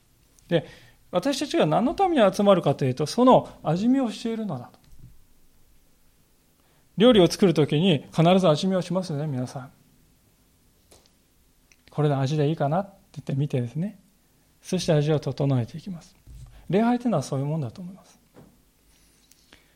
[0.49, 0.67] で、
[1.11, 4.79] 私たちが何のために集まるかというと、その味見をしているのだと。
[6.97, 9.71] 料理を作るときに必ず味見をしますよね、皆さん。
[11.91, 14.01] これの味でいいかなって言って見てですね。
[14.61, 16.17] そして味を整えていきます。
[16.69, 18.18] 礼拝というのはそういうもんだと思います。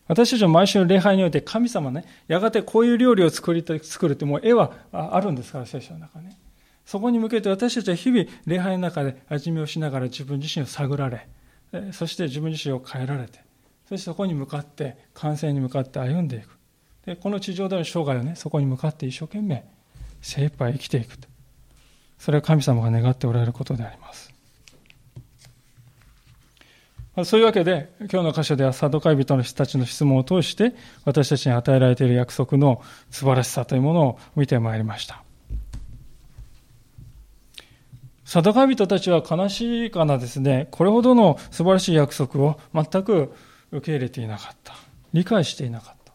[0.08, 6.36] 私たちは毎週の礼拝において神様ね、やがてこういう料理を作り作るってもう絵はあるんですから、聖書の中ね。
[6.84, 11.28] そこに向けて私たちは日々礼拝の中で味見をしながら自分自身を探られ、
[11.92, 13.40] そして自分自身を変えられて、
[13.88, 16.58] そしてそこに向かって、完成に向かって歩んでいく。
[17.06, 19.64] で、この地上での生涯をね、そこに向かって一生懸命
[20.20, 21.28] 精一杯生きていくと。
[22.18, 24.31] それは神様が願っておられることであります。
[27.24, 35.22] そういうわけで、今日の箇所ではサドカイ人の人たちの質問を通して、私たちに与えられている約束の素晴らしさというものを見てまいりました。
[38.24, 43.34] サドカイ人たちは悲しいかなですね、これほどの素晴らしい約束を全く
[43.72, 44.74] 受け入れていなかった。
[45.12, 46.14] 理解していなかった。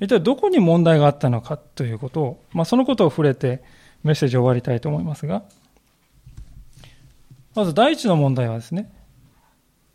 [0.00, 3.62] 一体どこに問題があったのかということを、まあ、そのことを触れて
[4.04, 5.42] メッセージを終わりたいと思いますが、
[7.54, 8.92] まず第一の問題はですね、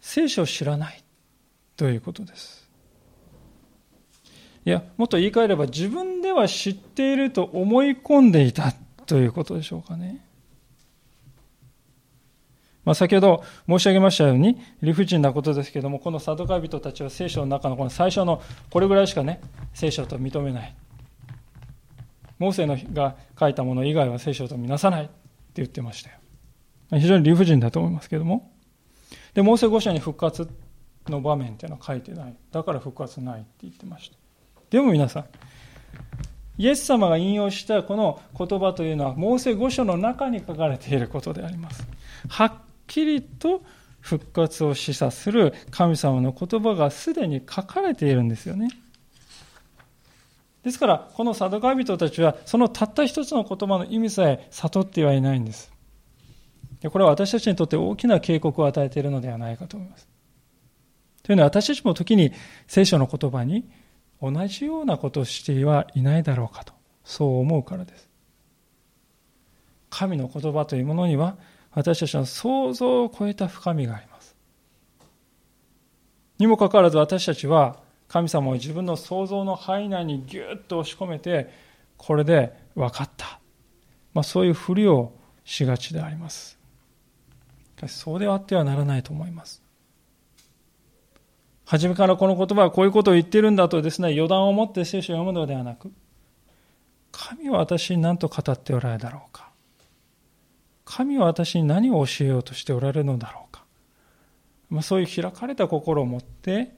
[0.01, 1.03] 聖書を知らない
[1.77, 2.69] ということです。
[4.65, 8.73] いや、もっと言い換えれば自分では知っていると思い込んでいた
[9.05, 10.25] ということでしょうかね。
[12.83, 18.41] まあ、先ほど申し上げましたように理不尽なことですけれどもこのサドカイ人たちは聖書の中のこの最初の
[18.71, 19.39] これぐらいしかね
[19.73, 20.75] 聖書と認めない
[22.39, 25.11] モーセのが書いたもの以外は聖書と見なさないって
[25.55, 26.17] 言ってましたよ
[26.93, 28.50] 非常に理不尽だと思いますけれども
[29.33, 30.49] でモーセ五社に復活
[31.07, 34.17] の場面っていうのは書いてないだから復活ないって言ってました
[34.69, 35.25] でも皆さん
[36.61, 41.87] イエス様が引用したこの言葉というのは、モーセ五書の中に書かれていることであります。
[42.29, 42.53] はっ
[42.85, 43.63] きりと
[43.99, 48.69] 復活を示唆する神様の言葉がすでに書かれているんですよね。
[50.63, 55.70] ですから、このサドカ人たちは、そのたった一つの言葉の意味さえ悟ってはいないんです。
[56.89, 60.09] これは私たちにとって大きな警告を与えているのではないかと思います。
[61.23, 62.31] というのは、私たちも時に
[62.67, 63.69] 聖書の言葉に
[64.21, 66.73] 同じようなことをしてはいないだろうかと、
[67.03, 68.09] そう思うからです。
[69.89, 71.37] 神の言葉というものには、
[71.73, 74.35] 私たちの想像を超えた深みがあります。
[76.39, 77.77] にもかかわらず私たちは、
[78.07, 81.49] 神様を自分の想像の範囲内にぎゅっと押し込めて、
[81.97, 83.39] これで分かった。
[84.13, 85.13] まあ、そういうふりを
[85.45, 86.60] しがちであります。
[87.81, 89.63] しかし、そうではあってはならないと思います。
[91.65, 95.91] 初めからこの言葉はこういうことを言ってるんだとですね、予断を持って聖書を読むのではなく、
[97.11, 99.49] 神は私に何と語っておられるだろうか。
[100.85, 103.63] 神は私に何を教えようとしておられるのだろうか。
[104.69, 106.73] まあ、そういう開かれた心を持って、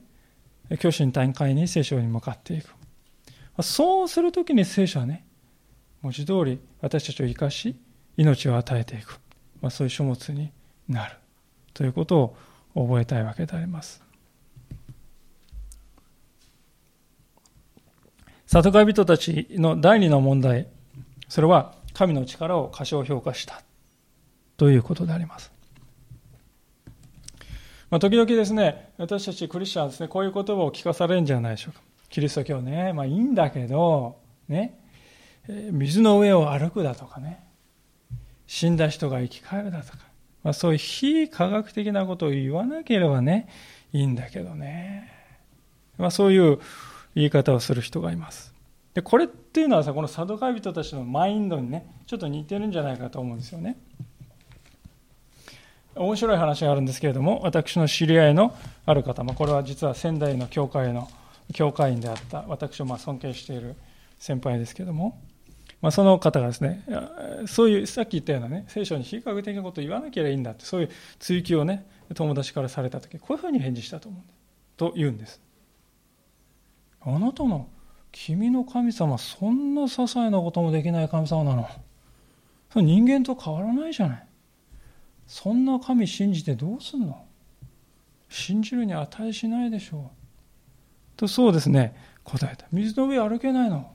[0.80, 2.74] 教師に大会に聖書に向かっていく。
[3.62, 5.26] そうするときに聖書はね、
[6.02, 7.76] 文字通り私たちを生かし、
[8.18, 9.20] 命を与えていく。
[9.62, 10.52] まあ、そういう書物に
[10.88, 11.16] なる。
[11.74, 12.36] ということ
[12.76, 14.04] を覚えたいわけであります。
[18.46, 20.68] 里帰人たちの第二の問題、
[21.28, 23.64] それは神の力を過小評価した
[24.58, 25.52] ということであります。
[27.90, 31.82] まあ、時々ですね、私たちクリスチャンはですね、こういう言葉を聞かされるんじゃないでしょうか。
[32.10, 34.18] キリスト教ね、まあいいんだけど、
[34.48, 34.80] ね、
[35.48, 37.44] 水の上を歩くだとかね、
[38.46, 39.98] 死んだ人が生き返るだとか、
[40.44, 43.48] まあ、そういう非科学的なことを言わなければね、
[43.94, 45.12] いいんだけどね。
[45.98, 46.60] まあ、そういう
[47.16, 48.54] 言い方をする人がいます。
[48.94, 53.78] で、これっていうのはさ、このサドカイ人たちのマインドにね、ちょっと似てるんじゃないかと思うんですよね。
[55.96, 61.08] 面白い話があるんですけれども、私の知り合いのある方、まあ、これは実は仙台の教会の
[61.54, 63.76] 教会員であった、私をまあ尊敬している
[64.18, 65.20] 先輩ですけれども、
[65.84, 66.82] まあ、その方がですね、
[67.46, 74.34] そういう、さっき言ったようなね、聖書に非科学的なことを言わなければいいんだって、そういう追求をね、友達からされたとき、こういうふうに返事したと思うんです。
[74.78, 75.42] と言うんです。
[77.02, 77.68] あなたの
[78.14, 81.68] 君の神様そんな些細なこともできない神様なの。
[82.72, 84.28] それ人間と変わらないじゃない。
[85.28, 87.26] そんな神信じてどうすんの。
[88.30, 90.18] 信じるに値しないでしょう。
[91.18, 92.68] とそうですね答えた。
[92.72, 93.93] 水の上歩けないの。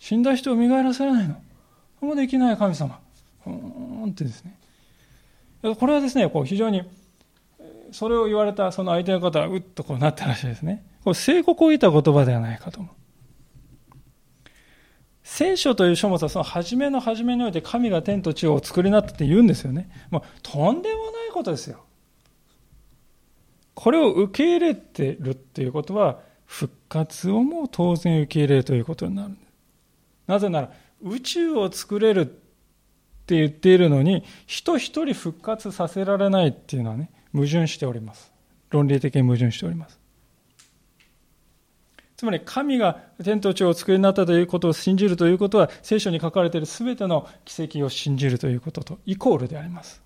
[0.00, 1.40] 死んだ人を蘇らせられないの
[2.00, 2.98] もうできない神様
[3.46, 4.56] うんってですね
[5.78, 6.82] これはですねこう非常に
[7.92, 12.92] それを言われたその相手の方はうっとこうなったらしいですねこれ聖告を得た言葉ではないかと思う。
[15.22, 19.88] 聖書という書物はその初めの初めにおいて神が天と地を作りになったって言うんですよね。
[20.10, 21.84] まあ、とんでもないことですよ。
[23.74, 29.49] これを受け入れてるっていうことは、復活をもう当然受け入れるということになるんです
[30.30, 30.72] なぜなら、
[31.02, 32.26] 宇宙を作れるっ
[33.26, 38.32] て言っているのに、人一人復活させられないっていうのはね、矛盾しております。
[38.70, 39.98] 論理的に矛盾しております。
[42.16, 50.00] つまり神が天と地をお作りになったということを信じるということは、聖書に書かれている全ての奇跡を信じるということとイコールであります。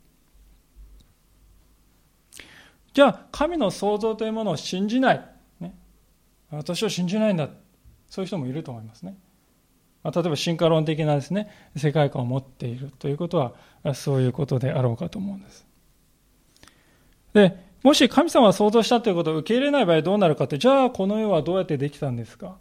[2.95, 5.23] じゃあ、神の創造というものを信じない。
[5.61, 5.75] ね、
[6.51, 7.51] 私は信じないんだ。
[8.09, 9.19] そういう人もいると思いますね。
[10.05, 13.39] まあ、例えば進化論的なですね、世界観を持っているということ
[13.83, 15.67] は、そういうことであろうかと思うんです。
[17.33, 22.57] で、もし神様は想像したということを受け入れない場合どうなるかって、じゃあこの世はどうやってできたんですか？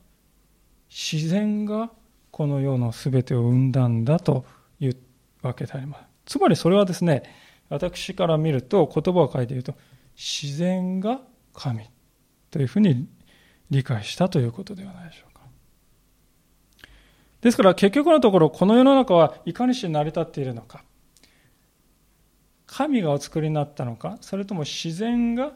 [0.89, 1.91] 自然が
[2.31, 4.45] この世の全てを生んだんだと
[4.79, 4.97] いう
[5.41, 6.03] わけであります。
[6.25, 7.23] つまりそれはですね、
[7.69, 9.75] 私から見ると言葉を書いて言うと、
[10.15, 11.19] 自然が
[11.53, 11.89] 神
[12.51, 13.07] というふうに
[13.69, 15.32] 理解したということではないでしょう。
[17.43, 20.81] ですから結局のところ、この世の中はいかにして成り立っているのか。
[22.65, 25.51] 神がお作りになったのか、それとも自然が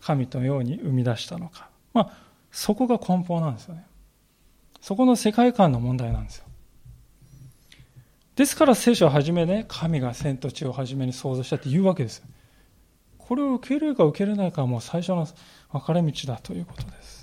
[0.00, 1.70] 神のように生み出したのか。
[1.92, 2.12] まあ、
[2.52, 3.84] そこが根本なんですよね。
[4.80, 6.44] そこの世界観の問題なんですよ。
[8.36, 12.22] ですから聖書をは初めね、神が天と地を初めに創造したって言うわけです。
[13.18, 15.26] これを受けるか受けれないかはもう最初の
[15.72, 17.17] 分かれ道だということです。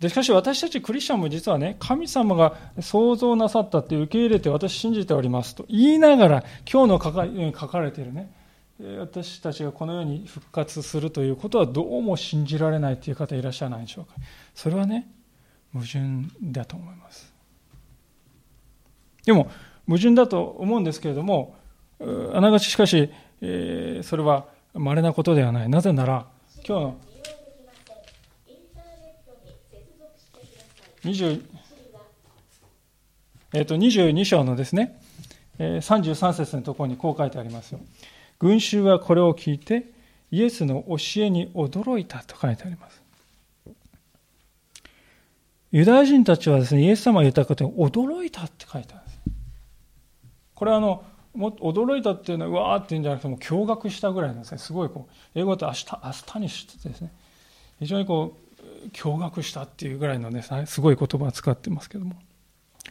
[0.00, 7.26] でしかし私たちクリスチャンも実はね、神様が創造なさったって受け入れて私信じておりますと言いながら、今日の書か
[7.60, 8.32] 書かれているね、
[8.98, 14.14] 私たちがこのように復活するということはどうも信じられないという方いらっしゃらないでしょうか。
[14.54, 15.06] それはね、
[15.74, 16.00] 矛盾
[16.40, 17.30] だと思います。
[19.26, 19.50] でも、
[19.86, 21.56] 矛盾だと思うんですけれども、
[22.00, 23.10] あながちしかし、
[23.42, 25.68] えー、それは稀なことではない。
[25.68, 26.26] なぜなら、
[26.66, 26.96] 今日の
[31.04, 31.42] 20、
[33.54, 35.00] えー、と22章のですね、
[35.58, 37.80] 33節のところにこう書いてありますよ。
[38.38, 39.86] 群衆はこれを聞いて、
[40.30, 43.00] イエスの教えに驚いたと書いてあります。
[45.72, 49.02] ユダヤ人たちはですね、イエス様が言ったことに驚いたって書いてある。
[50.54, 57.12] これはあのも驚いたっていうのはうわーっていうんじゃなくても驚愕したぐらいなんですねすごいこう英語だと as astonish ってですね
[57.78, 58.49] 非常にこう
[58.92, 62.16] 驚愕したっていうぐらいのねすごい言葉を使ってますけども。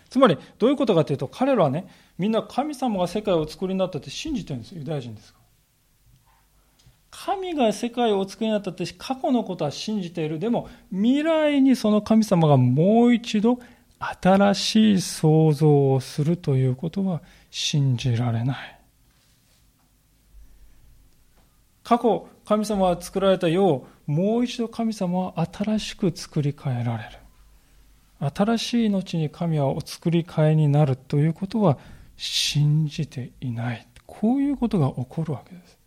[0.09, 1.87] つまりどういうことかというと彼らはね
[2.17, 4.71] みんな神様が世界をお作りになったって信じてるんです。
[4.73, 6.33] よユダヤ人ですから。
[7.11, 10.39] 神が世界をお作りになったって過去のことは信じている。
[10.39, 13.59] でも未来にその神様がもう一度
[13.99, 17.21] 新しい創造をするということは
[17.51, 18.79] 信じられない。
[21.83, 28.31] 過去、神様は作られた世をもう一度神様は新しく作り変えられる。
[28.35, 31.77] 新しい命に神はお作り変えになるということは
[32.17, 33.87] 信じていない。
[34.07, 35.77] こういうことが起こるわけです。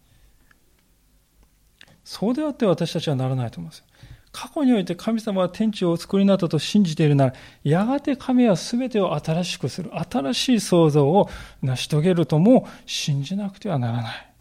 [2.05, 3.85] そうであって私たちはならないと思います。
[4.31, 7.35] 過去において神様は天地をお作りになったと信じているなら、
[7.65, 11.29] やがて神は全てを新しくする、新しい創造を
[11.61, 14.32] 成し遂げるとも信じなくてはならない。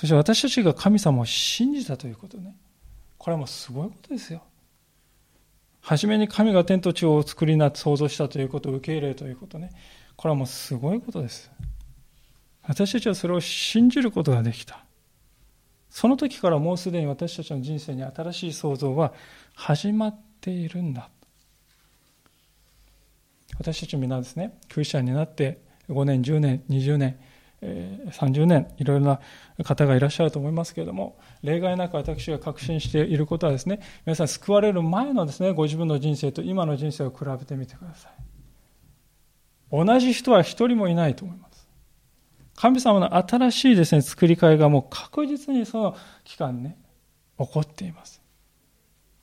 [0.00, 2.56] そして私たちが神様を信じたということね。
[3.18, 4.42] これはもうすごいことですよ。
[5.82, 9.68] 初めに神が天と地を作りなって創造したということを受け入れるということね。
[10.16, 11.50] これはもうすごいことです。
[12.62, 14.86] 私たちはそれを信じることができた。
[15.90, 19.12] その時からもうすでに私たちの人生に新しい創造は
[19.54, 21.10] 始まっているんだ。
[23.58, 27.20] 私たちみんなですね、クリスチャンになって5年、10年、20年、
[27.62, 29.20] 30年、いろいろな
[29.64, 38.12] 方がいらっしゃると思いますけれども、例外なく私が確信していることはですね、皆さん救われる前のですね、ご自分の人生と今の人生を比べてみてください。
[39.70, 41.68] 同じ人は一人もいないと思います。
[42.56, 46.76] 神様の新しいですね、作り替えがもう確実にその期間ね、
[47.38, 48.20] 起こっています。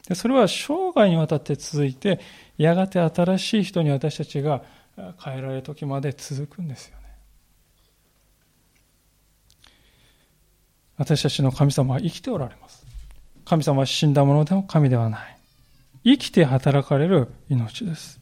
[0.07, 2.19] でそれは生涯にわたって続いて、
[2.57, 4.63] やがて新しい人に私たちが
[5.23, 7.06] 変えられる時まで続くんですよね。
[10.97, 12.85] 私たちの神様は生きておられます。
[13.45, 15.37] 神様は死んだものでも神ではない。
[16.03, 18.19] 生きて働かれる命です。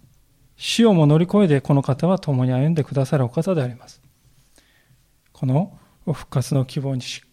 [0.57, 4.01] 死をも乗り越えてこの方は共に歩んでくださるお方であります。
[5.31, 7.29] この復活の希望にしっ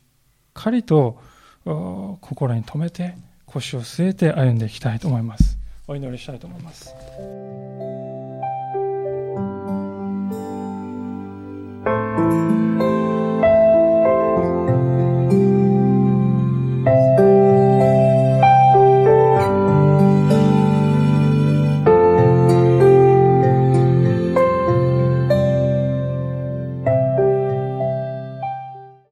[0.54, 1.20] かりと
[1.64, 3.14] 心に留めて
[3.46, 5.58] 腰を据えて歩んでいきたいと思います。
[5.86, 6.94] お祈りしたいと思います。